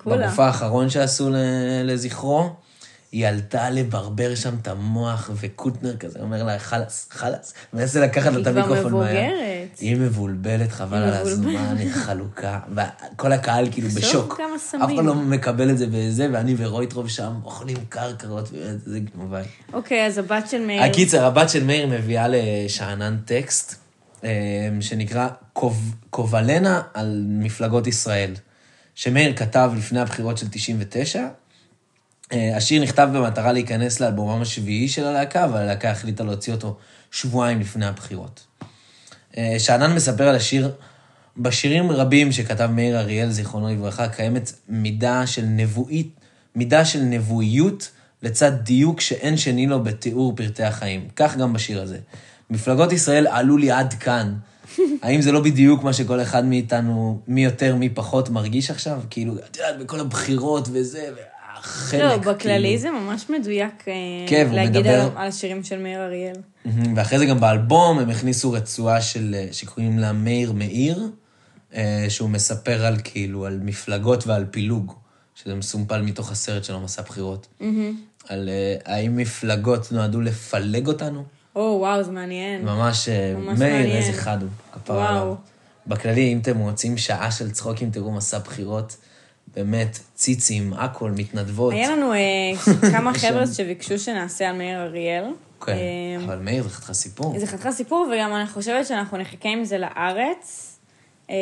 [0.07, 1.31] במופע האחרון שעשו.
[1.85, 2.51] לזכרו,
[3.15, 8.41] היא עלתה לברבר שם את המוח, וקוטנר כזה אומר לה, חלאס, חלאס, מנסה לקחת לה
[8.41, 9.17] את היא כבר המיקרופון מהיד.
[9.17, 9.79] מבוגרת.
[9.81, 12.61] היא מבולבלת, חבל היא על הזמן, היא חלוקה,
[13.15, 14.35] וכל הקהל כאילו בשוק.
[14.37, 14.83] כמה אף סמים.
[14.99, 18.49] אחד לא מקבל את זה בזה, ואני ורויטרוב שם אוכלים קרקרות,
[18.85, 19.41] זה גנובה.
[19.73, 20.83] אוקיי, אז הבת של מאיר.
[20.83, 23.75] הקיצר, הבת של מאיר מביאה לשאנן טקסט
[24.25, 24.31] אה,
[24.81, 28.33] שנקרא "קוב- קובלנה על מפלגות ישראל,
[28.95, 31.27] שמאיר כתב לפני הבחירות של 99.
[32.33, 36.77] אה, השיר נכתב במטרה להיכנס לאלבומם השביעי של הלהקה, אבל הלהקה החליטה להוציא אותו
[37.11, 38.47] שבועיים לפני הבחירות.
[39.39, 40.73] אה, שאנן מספר על השיר,
[41.37, 46.21] בשירים רבים שכתב מאיר אריאל, זיכרונו לברכה, קיימת מידה של נבואית,
[46.57, 47.91] מידה של נבואיות
[48.23, 51.09] לצד דיוק שאין שני לו בתיאור פרטי החיים.
[51.17, 51.99] כך גם בשיר הזה.
[52.51, 54.35] מפלגות ישראל עלו לי עד כאן.
[55.03, 59.01] האם זה לא בדיוק מה שכל אחד מאיתנו, מי יותר, מי פחות, מרגיש עכשיו?
[59.11, 61.11] כאילו, את יודעת, בכל הבחירות וזה,
[61.65, 62.81] והחלק, לא, בכללי כאילו.
[62.81, 63.93] זה ממש מדויק אה,
[64.29, 66.37] כן, להגיד מדבר- על על השירים של מאיר אריאל.
[66.97, 71.09] ואחרי זה גם באלבום הם הכניסו רצועה של, אה, שקוראים לה מאיר מאיר,
[71.75, 74.93] אה, שהוא מספר על כאילו, על מפלגות ועל פילוג,
[75.35, 77.47] שזה מסומפל מתוך הסרט שלו, מסע בחירות.
[78.29, 81.25] על אה, האם מפלגות נועדו לפלג אותנו?
[81.57, 82.65] או, וואו, זה מעניין.
[82.65, 83.97] ממש, ממש מאיר, מעניין.
[83.97, 85.23] איזה חד הוא, כפרה וואו.
[85.23, 85.35] עליו.
[85.87, 88.97] בכללי, אם אתם רוצים שעה של צחוקים, תראו מסע בחירות,
[89.57, 91.73] באמת, ציצים, הכל, מתנדבות.
[91.73, 92.19] היה לנו אה,
[92.93, 95.25] כמה חבר'ה שביקשו שנעשה על מאיר אריאל.
[95.67, 97.39] כן, אה, אבל מאיר, זה חתיכה סיפור.
[97.39, 100.79] זה חתיכה סיפור, וגם אני חושבת שאנחנו נחכה עם זה לארץ,
[101.31, 101.35] אה,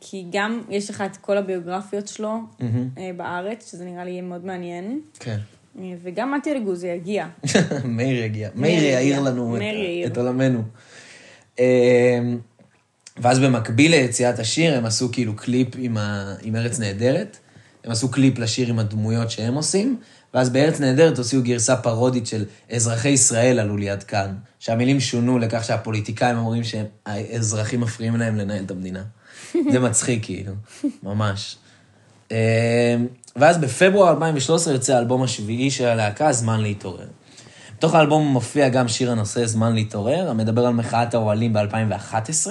[0.00, 2.38] כי גם יש לך את כל הביוגרפיות שלו
[3.16, 5.38] בארץ, שזה נראה לי יהיה מאוד מעניין, כן.
[6.02, 7.26] וגם מתי רגוזי יגיע.
[7.84, 8.48] מאיר יגיע.
[8.54, 8.84] מאיר.
[8.84, 9.56] יאיר לנו.
[10.06, 10.62] את עולמנו.
[13.20, 16.34] ואז במקביל ליציאת השיר, הם עשו כאילו קליפ עם, ה...
[16.42, 17.36] עם ארץ נהדרת.
[17.84, 20.00] הם עשו קליפ לשיר עם הדמויות שהם עושים,
[20.34, 25.38] ואז בארץ נהדרת הוציאו גרסה פרודית של אזרחי ישראל עלו לי עד כאן, שהמילים שונו
[25.38, 29.02] לכך שהפוליטיקאים אומרים שהאזרחים מפריעים להם לנהל את המדינה.
[29.72, 30.52] זה מצחיק, כאילו,
[31.02, 31.56] ממש.
[32.30, 32.36] אמ,
[33.36, 37.06] ואז בפברואר 2013 יוצא האלבום השביעי של הלהקה, זמן להתעורר.
[37.78, 42.50] בתוך האלבום מופיע גם שיר הנושא זמן להתעורר, המדבר על מחאת האוהלים ב-2011,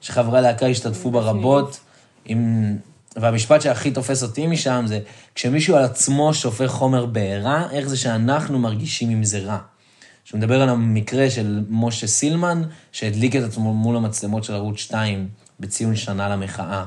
[0.00, 1.80] שחברי הלהקה השתתפו בה רבות,
[2.24, 2.76] עם...
[3.16, 5.00] והמשפט שהכי תופס אותי משם זה,
[5.34, 9.58] כשמישהו על עצמו שופך חומר בעירה, איך זה שאנחנו מרגישים עם זה רע.
[10.24, 15.28] שהוא מדבר על המקרה של משה סילמן, שהדליק את עצמו מול המצלמות של ערוץ 2
[15.60, 16.84] בציון שנה למחאה.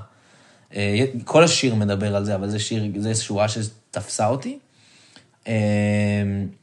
[0.75, 4.59] אה, כל השיר מדבר על זה, אבל זה שיר, זו שורה שתפסה אותי.
[5.47, 5.53] אה,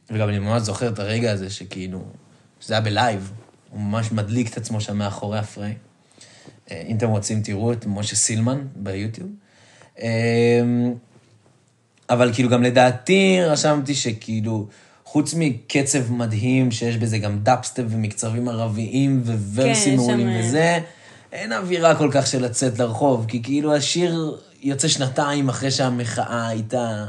[0.09, 2.03] וגם אני ממש זוכר את הרגע הזה שכאילו,
[2.59, 3.31] שזה היה בלייב,
[3.69, 5.75] הוא ממש מדליק את עצמו שם מאחורי הפריי.
[6.71, 9.29] אה, אם אתם רוצים, תראו את משה סילמן ביוטיוב.
[10.01, 10.61] אה,
[12.09, 14.67] אבל כאילו גם לדעתי רשמתי שכאילו,
[15.05, 20.79] חוץ מקצב מדהים, שיש בזה גם דאפסטפ ומקצבים ערביים וורסים כן, מעולים שם- וזה,
[21.31, 27.07] אין אווירה כל כך של לצאת לרחוב, כי כאילו השיר יוצא שנתיים אחרי שהמחאה הייתה,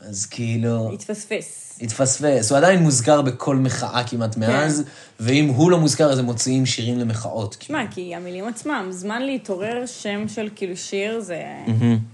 [0.00, 0.92] אז כאילו...
[0.92, 1.78] התפספס.
[1.82, 4.40] התפספס, הוא עדיין מוזכר בכל מחאה כמעט כן.
[4.40, 4.84] מאז,
[5.20, 7.56] ואם הוא לא מוזכר אז הם מוציאים שירים למחאות.
[7.58, 11.42] תשמע, כי המילים עצמם, זמן להתעורר שם של כאילו שיר, זה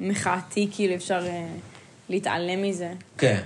[0.01, 1.47] מחאתי, כאילו אפשר אה,
[2.09, 2.93] להתעלם מזה.
[3.18, 3.41] כן.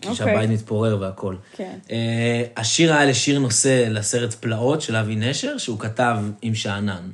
[0.00, 0.26] כי אוקיי.
[0.26, 1.36] שהבית מתפורר והכל.
[1.56, 1.78] כן.
[1.90, 7.10] אה, השיר היה לשיר נושא לסרט פלאות של אבי נשר, שהוא כתב עם שאנן.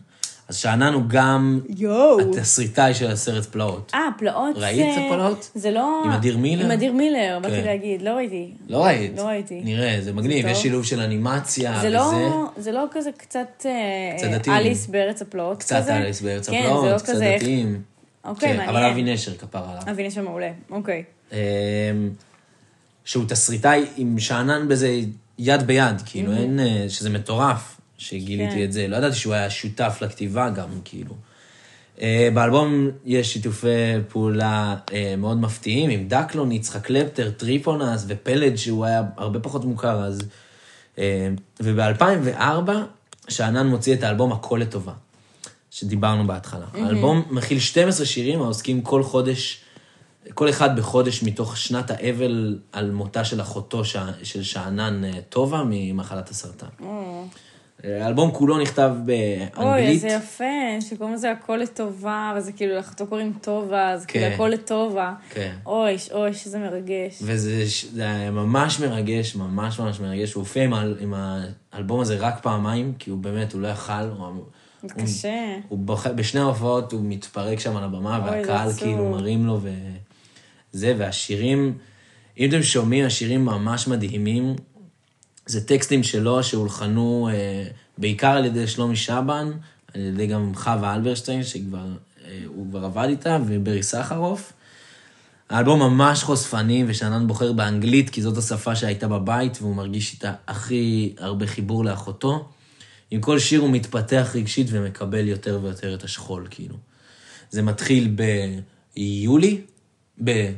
[0.49, 2.21] אז שאנן הוא גם יואו.
[2.21, 3.93] התסריטאי של הסרט פלאות.
[3.95, 4.61] אה, פלאות זה...
[4.67, 5.51] ראית את הפלאות?
[5.55, 6.03] זה לא...
[6.05, 6.65] עם אדיר מילר?
[6.65, 7.65] עם אדיר מילר, באתי כן.
[7.65, 8.51] להגיד, לא ראיתי.
[8.69, 9.13] לא ראית?
[9.17, 9.61] לא ראיתי.
[9.65, 10.47] נראה, זה מגניב.
[10.47, 11.91] יש שילוב של אנימציה זה וזה.
[11.97, 13.71] לא, זה לא כזה קצת אה,
[14.19, 14.57] קצת דתיים.
[14.57, 15.97] אליס בארץ הפלאות קצת כזה?
[15.97, 17.25] אליס בארץ כן, הפלאות, לא קצת כזה...
[17.25, 17.83] איך- דתיים.
[18.25, 18.77] אוקיי, כן, מעניין.
[18.77, 19.83] אבל אבי נשר כפר עליו.
[19.91, 21.03] אבי נשר מעולה, אוקיי.
[21.33, 21.37] אמ,
[23.05, 25.01] שהוא תסריטאי עם שאנן בזה
[25.39, 28.65] יד ביד, כאילו, אין, אה, שזה מטורף שגיליתי כן.
[28.65, 28.89] את זה.
[28.89, 31.15] לא ידעתי שהוא היה שותף לכתיבה גם, כאילו.
[32.01, 33.69] אה, באלבום יש שיתופי
[34.09, 40.05] פעולה אה, מאוד מפתיעים עם דקלון, יצחק קלפטר, טריפונאס ופלד, שהוא היה הרבה פחות מוכר
[40.05, 40.21] אז.
[40.99, 41.29] אה,
[41.61, 42.71] וב-2004,
[43.29, 44.93] שאנן מוציא את האלבום הכל לטובה,
[45.71, 46.67] שדיברנו בהתחלה.
[46.75, 49.61] האלבום מכיל 12 שירים העוסקים כל חודש,
[50.35, 56.31] כל אחד בחודש מתוך שנת האבל על מותה של אחותו ש- של שאנן טובה ממחלת
[56.31, 56.67] הסרטן.
[56.81, 57.25] או.
[57.85, 59.05] האלבום כולו נכתב אוי,
[59.55, 59.89] באנגלית.
[59.89, 60.45] איזה יפה,
[60.81, 64.33] שקוראים לזה הכל לטובה, וזה כאילו, לאחותו קוראים טובה, אז כאילו כן.
[64.35, 65.15] הכל לטובה.
[65.31, 65.55] כן.
[65.67, 67.19] אוי, אוי, שזה מרגש.
[67.23, 67.65] וזה
[67.97, 70.33] היה ממש מרגש, ממש ממש מרגש.
[70.33, 71.15] הוא הופיע עם, עם
[71.73, 73.93] האלבום הזה רק פעמיים, כי הוא באמת, הוא לא יכל.
[73.93, 74.09] הוא,
[74.83, 75.57] זה הוא- קשה.
[75.69, 76.07] הוא בוח...
[76.07, 78.73] בשני ההופעות הוא מתפרק שם על הבמה, אוי, והקהל.
[78.73, 79.61] כאילו מרים לו
[80.73, 81.79] וזה, והשירים,
[82.39, 84.55] אם אתם שומעים, השירים ממש מדהימים.
[85.49, 87.65] זה טקסטים שלו שהולחנו אה,
[87.99, 89.51] בעיקר על ידי שלומי שבן,
[89.95, 91.87] על ידי גם חווה אלברשטיין, שכבר,
[92.25, 92.41] אה,
[92.71, 94.53] כבר עבד איתה, וברי סחרוף.
[95.51, 101.15] האלבום ממש חושפני, ושאנן בוחר באנגלית, כי זאת השפה שהייתה בבית, והוא מרגיש איתה הכי
[101.19, 102.49] הרבה חיבור לאחותו.
[103.11, 106.77] עם כל שיר הוא מתפתח רגשית ומקבל יותר ויותר את השכול, כאילו.
[107.51, 108.17] זה מתחיל
[108.97, 109.61] ביולי,
[110.25, 110.53] ב...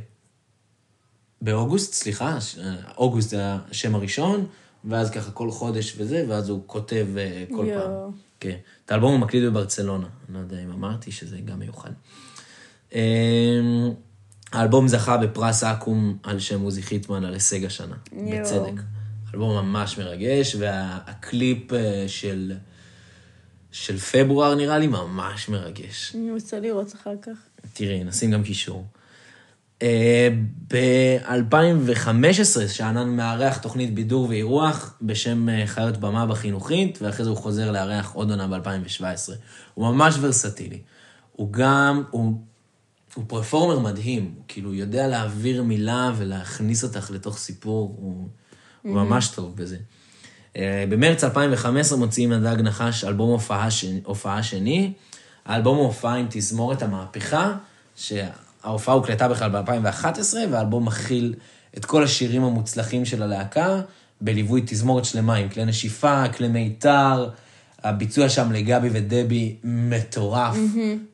[1.43, 2.59] באוגוסט, סליחה, ש-
[2.97, 4.47] אוגוסט זה השם הראשון,
[4.85, 7.83] ואז ככה כל חודש וזה, ואז הוא כותב אה, כל יואו.
[7.83, 8.11] פעם.
[8.41, 8.57] כן.
[8.85, 11.91] את האלבום הוא מקליט בברצלונה, אני לא יודע אם אמרתי שזה גם מיוחד.
[12.95, 13.01] אה,
[14.53, 18.41] האלבום זכה בפרס אקו"ם על שם עוזי חיטמן על הישג השנה, יואו.
[18.41, 18.83] בצדק.
[19.35, 22.53] אלבום ממש מרגש, והקליפ אה, של,
[23.72, 26.12] של פברואר נראה לי ממש מרגש.
[26.14, 27.39] אני רוצה לראות אחר כך.
[27.72, 28.87] תראי, נשים גם קישור.
[30.72, 37.70] ב-2015 שאנן מארח תוכנית בידור ואירוח בשם אה, חיות במה בחינוכית, ואחרי זה הוא חוזר
[37.70, 39.33] לארח עוד עונה ב-2017.
[39.74, 40.78] הוא ממש ורסטילי.
[41.33, 42.41] הוא גם, הוא,
[43.14, 48.28] הוא פרפורמר מדהים, הוא כאילו יודע להעביר מילה ולהכניס אותך לתוך סיפור, הוא,
[48.83, 49.76] הוא ממש טוב בזה.
[50.57, 53.85] אה, במרץ 2015 מוציאים הדג נחש אלבום הופעה, ש...
[54.05, 54.93] הופעה שני.
[55.45, 57.55] האלבום הוא הופעה עם תזמורת המהפכה,
[58.62, 61.34] שההופעה הוקלטה בכלל ב-2011, והאלבום מכיל
[61.76, 63.80] את כל השירים המוצלחים של הלהקה,
[64.20, 67.30] בליווי תזמורת שלמה עם כלי נשיפה, כלי מיתר.
[67.84, 70.56] הביצוע שם לגבי ודבי מטורף.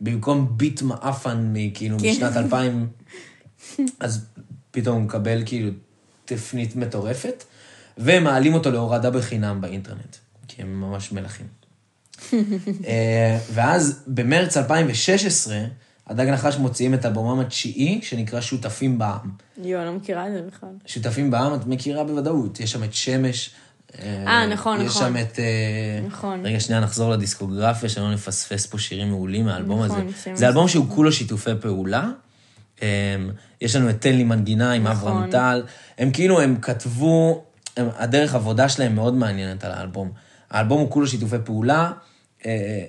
[0.01, 2.11] במקום ביט מעפן מכאילו כן.
[2.11, 2.86] משנת 2000,
[4.01, 4.24] אז
[4.70, 5.70] פתאום הוא מקבל כאילו
[6.24, 7.44] תפנית מטורפת,
[7.99, 10.16] ומעלים אותו להורדה בחינם באינטרנט,
[10.49, 11.47] כי הם ממש מלכים.
[12.86, 15.59] אה, ואז במרץ 2016,
[16.07, 19.30] הדג נחש מוציאים את אלבומם התשיעי, שנקרא שותפים בעם.
[19.62, 20.68] יואו, אני לא מכירה את זה בכלל.
[20.86, 23.50] שותפים בעם, את מכירה בוודאות, יש שם את שמש.
[24.02, 25.02] אה, נכון, יש נכון.
[25.02, 25.38] שם את...
[25.38, 26.46] אה, נכון.
[26.46, 30.18] רגע, שנייה, נחזור לדיסקוגרפיה, שלא נפספס פה שירים מעולים מהאלבום נכון, הזה.
[30.24, 30.38] שמש.
[30.38, 32.11] זה אלבום שהוא כולו שיתופי פעולה.
[32.82, 32.88] אה,
[33.61, 35.12] יש לנו את תן לי מנגינה עם נכון.
[35.12, 35.62] אברהם טל.
[35.98, 37.44] הם כאילו, הם כתבו,
[37.76, 40.11] הם, הדרך עבודה שלהם מאוד מעניינת על האלבום.
[40.50, 41.92] האלבום הוא כולו שיתופי פעולה,
[42.46, 42.84] אה,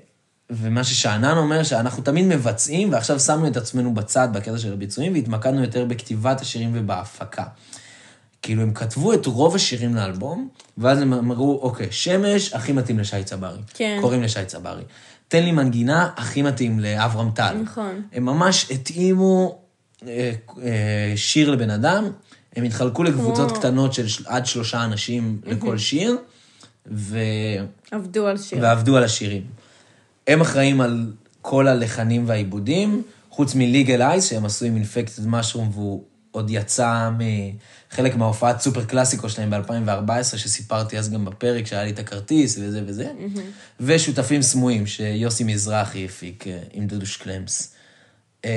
[0.50, 5.62] ומה ששאנן אומר, שאנחנו תמיד מבצעים, ועכשיו שמנו את עצמנו בצד בקטע של הביצועים, והתמקדנו
[5.62, 7.44] יותר בכתיבת השירים ובהפקה.
[8.42, 13.24] כאילו, הם כתבו את רוב השירים לאלבום, ואז הם אמרו, אוקיי, שמש הכי מתאים לשי
[13.24, 13.60] צברי.
[13.74, 13.98] כן.
[14.02, 14.84] קוראים לשי צברי.
[15.28, 17.58] תן לי מנגינה הכי מתאים לאברהם טל.
[17.64, 18.02] נכון.
[18.14, 19.60] הם ממש התאימו
[20.08, 20.32] אה,
[20.64, 22.06] אה, שיר לבן אדם,
[22.56, 26.18] הם התחלקו לקבוצות כמו- קטנות של עד שלושה אנשים לכל שיר,
[26.92, 27.20] ו...
[27.92, 28.60] עבדו על שיר.
[28.62, 29.57] ועבדו על השירים.
[30.28, 36.04] הם אחראים על כל הלחנים והעיבודים, חוץ מליגל אייס, שהם עשו עם אינפקטד משרום, והוא
[36.32, 37.10] עוד יצא
[37.92, 42.82] מחלק מההופעת סופר קלאסיקו שלהם ב-2014, שסיפרתי אז גם בפרק, שהיה לי את הכרטיס וזה
[42.86, 43.12] וזה,
[43.80, 47.76] ושותפים סמויים, שיוסי מזרחי הפיק אה, עם דודו שקלמס.
[48.46, 48.50] אמ,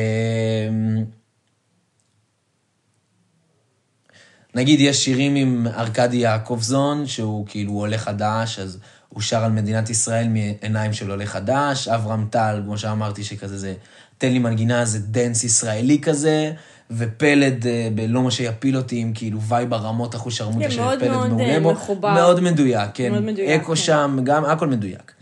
[4.54, 8.78] נגיד יש שירים עם ארכדי יעקובזון, שהוא כאילו עולה חדש, אז
[9.10, 11.88] הוא שר על מדינת ישראל מעיניים של עולה חדש.
[11.88, 13.74] אברהם טל, כמו שאמרתי, שכזה זה,
[14.18, 16.52] תן לי מנגינה, זה דנס ישראלי כזה.
[16.90, 20.98] ופלד אה, בלא מה שיפיל אותי, עם כאילו וייב הרמות אחוז שרמוטה כן, של מאוד
[20.98, 21.72] פלד מאוד, מעולה אה, בו.
[21.72, 22.14] מחובר.
[22.14, 23.12] מאוד מדויק, כן.
[23.12, 23.76] מאוד מדויק, אקו כן.
[23.76, 25.12] שם, גם הכל מדויק.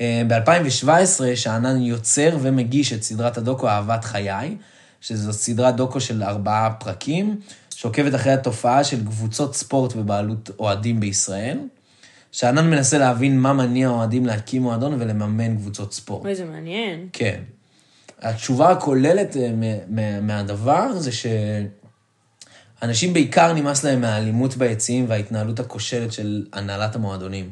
[0.00, 0.90] ב-2017,
[1.34, 4.56] שאנן יוצר ומגיש את סדרת הדוקו אהבת חיי,
[5.00, 7.40] שזו סדרת דוקו של ארבעה פרקים,
[7.74, 11.58] שעוקבת אחרי התופעה של קבוצות ספורט בבעלות אוהדים בישראל.
[12.32, 16.24] שאנן מנסה להבין מה מניע אוהדים להקים מועדון ולממן קבוצות ספורט.
[16.24, 17.08] אוי, זה מעניין.
[17.12, 17.40] כן.
[18.20, 19.50] התשובה הכוללת אה,
[20.20, 21.10] מהדבר זה
[22.80, 27.50] שאנשים בעיקר נמאס להם מהאלימות ביציעים וההתנהלות הכושלת של הנהלת המועדונים.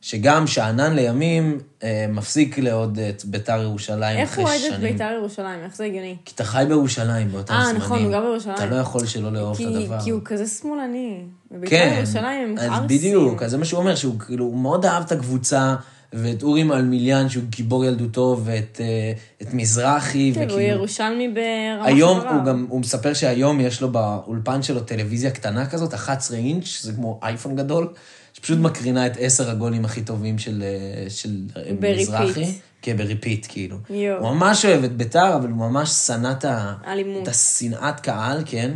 [0.00, 4.74] שגם שאנן לימים אה, מפסיק לאהוד את ביתר ירושלים איך אחרי הוא אוהד שנים.
[4.74, 5.60] את בית"ר ירושלים?
[5.64, 6.16] איך זה הגיוני?
[6.24, 7.82] כי אתה חי בירושלים באותם אה, זמנים.
[7.82, 8.54] נכון, הוא גר בירושלים.
[8.54, 10.00] אתה לא יכול שלא לאהוב את הדבר.
[10.04, 11.24] כי הוא כזה שמאלני.
[11.50, 12.86] ובית"ר כן, ירושלים הם ערסים.
[12.86, 15.74] בדיוק, אז זה מה שהוא אומר, שהוא כאילו, מאוד אהב את הקבוצה,
[16.12, 20.60] ואת אורי מלמיליאן, שהוא גיבור ילדותו, ואת אה, את מזרחי, כן, הוא וכאילו...
[20.60, 22.34] ירושלמי ברמת היום חבריו.
[22.34, 26.92] הוא גם, הוא מספר שהיום יש לו באולפן שלו טלוויזיה קטנה כזאת, 11 אינץ', זה
[26.92, 27.92] כמו אייפון גדול,
[28.32, 32.08] שפשוט מקרינה את עשר הגולים הכי טובים של, אה, של אה, ב repeat.
[32.08, 32.52] מזרחי.
[32.82, 33.76] כן, ב repeat, כאילו.
[33.90, 34.26] יואו.
[34.26, 36.74] הוא ממש אוהב את בית"ר, אבל הוא ממש שנא את ה...
[36.86, 37.22] אלימות.
[37.22, 38.70] את השנאת קהל, כן?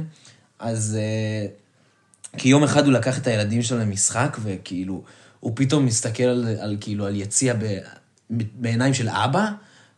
[0.58, 0.98] אז...
[2.38, 5.02] כי יום אחד הוא לקח את הילדים שלו למשחק, וכאילו,
[5.46, 7.78] הוא פתאום מסתכל על, על כאילו, על יציע ב,
[8.30, 9.46] בעיניים של אבא,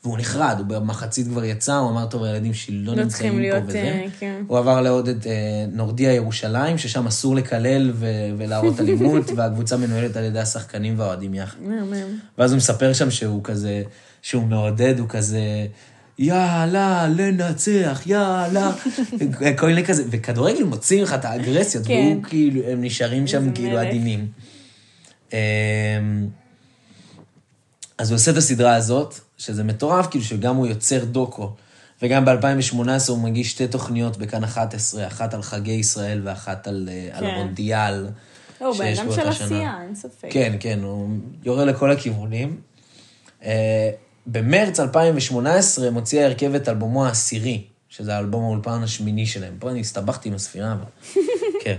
[0.05, 3.39] והוא נחרד, הוא במחצית כבר יצא, הוא אמר, טוב, הילדים שלי לא, לא נמצאים פה
[3.39, 3.79] להיות, וזה.
[3.79, 4.43] אה, כן.
[4.47, 5.33] הוא עבר לעוד את אה,
[5.73, 8.07] נורדיה ירושלים, ששם אסור לקלל ו-
[8.39, 11.59] ולהראות אלימות, והקבוצה מנוהלת על ידי השחקנים והאוהדים יחד.
[12.39, 13.83] ואז הוא מספר שם שהוא כזה,
[14.23, 15.67] שהוא מעודד, הוא כזה,
[16.19, 18.73] יאללה, לנצח, יאללה.
[19.59, 21.93] כל מיני כזה, וכדורגל מוציא לך את האגרסיות, כן.
[21.93, 23.87] והוא כאילו, הם נשארים שם כאילו מלך.
[23.87, 24.27] עדינים.
[25.33, 26.29] אמ,
[27.99, 31.53] אז הוא עושה את הסדרה הזאת, שזה מטורף, כאילו שגם הוא יוצר דוקו,
[32.03, 37.19] וגם ב-2018 הוא מגיש שתי תוכניות בכאן 11, אחת על חגי ישראל ואחת על, אה,
[37.19, 37.31] על כן.
[37.31, 38.07] המונדיאל.
[38.61, 39.29] לא, הוא בן אדם של.
[39.29, 40.29] עשייה, אין ספק.
[40.31, 41.09] כן, כן, הוא
[41.45, 42.61] יורה לכל הכיוונים.
[43.45, 43.91] אה,
[44.27, 49.57] במרץ 2018 מוציא ההרכב את אלבומו העשירי, שזה האלבום האולפן השמיני שלהם.
[49.59, 50.85] פה אני הסתבכתי עם הספירה, אבל...
[51.65, 51.77] כן.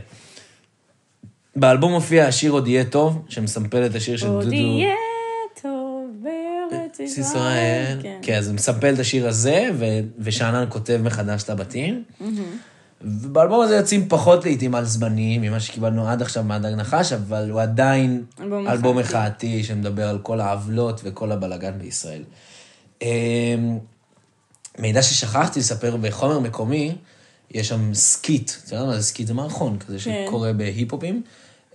[1.56, 4.46] באלבום מופיע השיר עוד יהיה טוב, שמסמפל את השיר של דודו...
[4.46, 4.94] עוד יהיה
[5.62, 7.26] טוב בארץ ישראל.
[7.26, 8.00] ישראל.
[8.02, 8.20] כן.
[8.22, 9.70] כן, אז מסמפל את השיר הזה,
[10.20, 12.04] ושאנן כותב מחדש את הבתים.
[13.02, 17.62] ובאלבום הזה יוצאים פחות להיטים על זמניים ממה שקיבלנו עד עכשיו מהדג נחש, אבל הוא
[17.62, 19.18] עדיין אלבום מחאתי.
[19.18, 22.24] מחאתי שמדבר על כל העוולות וכל הבלגן בישראל.
[23.02, 23.08] אמ,
[24.80, 26.96] מידע ששכחתי לספר בחומר מקומי,
[27.52, 29.28] יש שם skit, אתה יודע מה זה skit?
[29.28, 30.26] זה מערכון כזה כן.
[30.28, 31.22] שקורה בהיפ-הופים,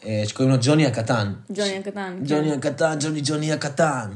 [0.05, 1.33] אה, שקוראים לו ג'וני הקטן.
[1.53, 2.17] ג'וני הקטן.
[2.19, 2.25] כן.
[2.27, 4.11] ג'וני הקטן, ג'וני ג'וני הקטן.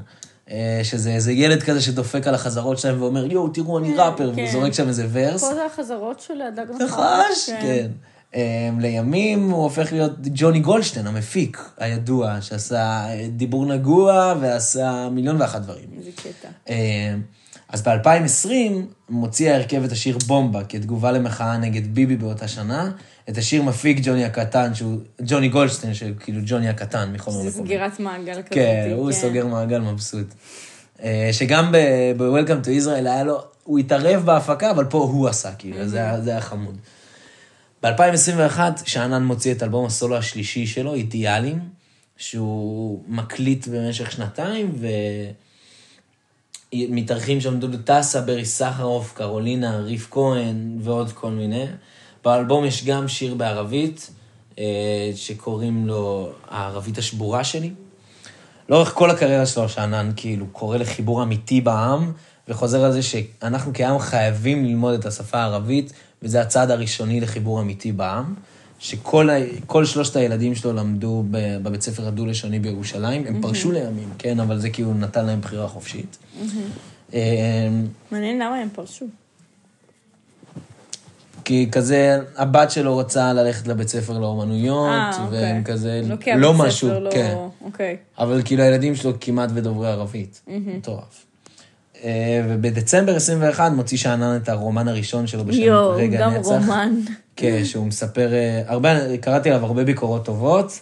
[0.50, 4.40] אה, שזה איזה ילד כזה שדופק על החזרות שלהם ואומר, יואו, תראו, אני ראפר, כן.
[4.40, 5.40] והוא זורק שם איזה ורס.
[5.40, 7.50] זה החזרות של הדג נחש.
[7.50, 7.90] כן.
[8.34, 15.62] אה, לימים הוא הופך להיות ג'וני גולדשטיין, המפיק הידוע, שעשה דיבור נגוע ועשה מיליון ואחת
[15.62, 15.86] דברים.
[15.98, 16.48] איזה קטע.
[17.68, 18.48] אז ב-2020
[19.08, 22.90] מוציא ההרכב את השיר בומבה כתגובה למחאה נגד ביבי באותה שנה.
[23.28, 27.64] את השיר מפיק ג'וני הקטן, שהוא ג'וני גולדשטיין, שכאילו ג'וני הקטן מחומר זה מקומי.
[27.66, 28.44] סגירת מעגל כזאת.
[28.50, 30.26] כן, הוא סוגר מעגל מבסוט.
[31.02, 35.88] אה, שגם ב-Welcome to Israel היה לו, הוא התערב בהפקה, אבל פה הוא עשה, כאילו,
[35.88, 36.76] זה היה- זה היה חמוד.
[37.82, 41.58] ב-2021, שאנן מוציא את אלבום הסולו השלישי שלו, אידיאלים,
[42.16, 44.72] שהוא מקליט במשך שנתיים,
[46.74, 51.64] ומתארחים שם דודו טסה, ברי סחרוף, קרולינה, ריף כהן ועוד כל מיני.
[52.24, 54.10] באלבום יש גם שיר בערבית,
[54.58, 57.70] אה, שקוראים לו הערבית השבורה שלי.
[58.68, 62.12] לאורך כל הקריירה שלו, שאנן כאילו קורא לחיבור אמיתי בעם,
[62.48, 65.92] וחוזר על זה שאנחנו כעם חייבים ללמוד את השפה הערבית,
[66.22, 68.34] וזה הצעד הראשוני לחיבור אמיתי בעם.
[68.78, 69.34] שכל ה...
[69.66, 74.70] כל שלושת הילדים שלו למדו בבית ספר הדו-לשוני בירושלים, הם פרשו לימים, כן, אבל זה
[74.70, 76.18] כאילו נתן להם בחירה חופשית.
[77.14, 77.68] אה,
[78.10, 79.06] מעניין למה הם פרשו.
[81.44, 85.40] כי כזה, הבת שלו רוצה ללכת לבית ספר לאומנויות, אה, אוקיי.
[85.40, 87.10] והם כזה, לא לא משהו, לא...
[87.10, 87.36] כן.
[87.64, 87.96] אוקיי.
[88.18, 90.40] אבל כאילו הילדים שלו כמעט ודוברי ערבית.
[90.48, 91.24] מטורף.
[92.04, 96.48] אה, ובדצמבר 21 מוציא שאנן את הרומן הראשון שלו בשם יואו, רגע גם נצח.
[96.48, 96.94] רומן.
[97.40, 100.80] כן, שהוא מספר, אה, הרבה, קראתי עליו הרבה ביקורות טובות,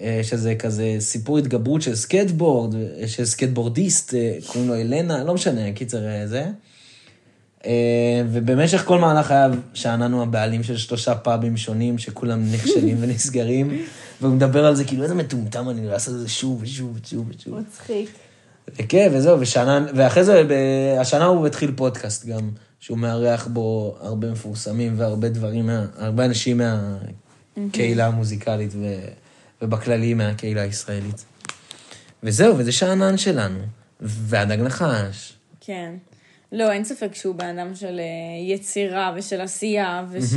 [0.00, 4.14] אה, שזה כזה סיפור התבגרות של סקייטבורד, אה, של סקייטבורדיסט,
[4.46, 6.46] קוראים לו אלנה, לא משנה, קיצר זה.
[8.30, 13.82] ובמשך כל מהלך חייו, שאנן הוא הבעלים של שלושה פאבים שונים, שכולם נכשלים ונסגרים,
[14.20, 17.58] והוא מדבר על זה כאילו, איזה מטומטם אני לעשות את זה שוב ושוב ושוב ושוב.
[17.60, 18.10] מצחיק.
[18.78, 20.42] וכן, וזהו, ושאנן, ואחרי זה,
[21.00, 22.50] השנה הוא התחיל פודקאסט גם,
[22.86, 26.60] שהוא מארח בו הרבה מפורסמים והרבה דברים, הרבה אנשים
[27.56, 28.98] מהקהילה המוזיקלית ו,
[29.62, 31.24] ובכללי מהקהילה הישראלית.
[32.22, 33.58] וזהו, וזה שאנן שלנו.
[34.00, 35.32] והדג נחש.
[35.60, 35.94] כן.
[36.52, 40.30] לא, אין ספק שהוא בן אדם של אה, יצירה ושל עשייה, וש...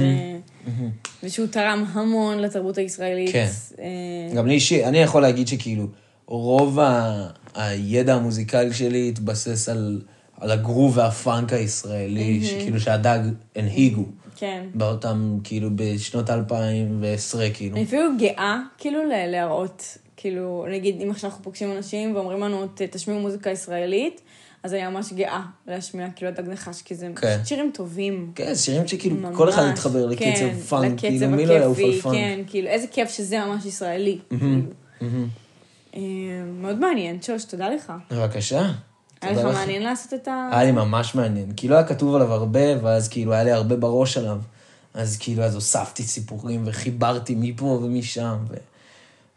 [1.24, 3.32] ושהוא תרם המון לתרבות הישראלית.
[3.34, 3.50] כן.
[3.80, 5.88] אה, גם לי אישי, אני יכול להגיד שכאילו,
[6.26, 7.28] רוב ה...
[7.56, 10.02] הידע המוזיקלי שלי התבסס על,
[10.40, 13.20] על הגרוב והפאנק הישראלי, שכאילו שהדג
[13.56, 14.06] הנהיגו.
[14.36, 14.66] כן.
[14.74, 17.76] באותם, כאילו, בשנות 2010, כאילו.
[17.76, 22.82] אני אפילו גאה, כאילו, להראות, כאילו, נגיד, אם עכשיו אנחנו פוגשים אנשים ואומרים לנו, "ת-
[22.82, 24.22] תשמיעו מוזיקה ישראלית,
[24.64, 27.40] אז אני ממש גאה להשמיע, כאילו, הדג נחש, כי זה כן.
[27.46, 28.32] שירים טובים.
[28.36, 29.38] כן, שירים שכאילו, ממש.
[29.38, 32.14] כל אחד מתחבר לקצב כן, פאנק, כאילו, מי לא יעוף על פאנק?
[32.16, 34.18] כן, כאילו, איזה כיף שזה ממש ישראלי.
[34.30, 34.46] כאילו.
[35.96, 36.02] אה,
[36.62, 37.94] מאוד מעניין, שוש, תודה לך.
[38.12, 38.72] בבקשה.
[39.22, 40.49] היה לך מעניין לעשות את ה...
[40.51, 43.76] היה לי ממש מעניין, כי לא היה כתוב עליו הרבה, ואז כאילו היה לי הרבה
[43.76, 44.39] בראש עליו.
[44.93, 48.53] אז כאילו, אז הוספתי סיפורים וחיברתי מפה ומשם, ו...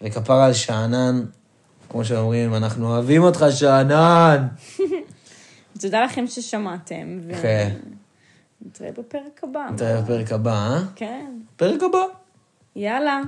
[0.02, 1.24] וכפרה על שאנן,
[1.88, 4.46] כמו שאומרים, אנחנו אוהבים אותך, שאנן.
[5.80, 7.20] תודה לכם ששמעתם.
[7.26, 7.76] ו- כן.
[8.66, 9.66] נתראה בפרק הבא.
[9.72, 10.82] נתראה בפרק הבא, אה?
[10.94, 11.38] כן.
[11.56, 12.02] פרק הבא.
[12.76, 13.20] יאללה.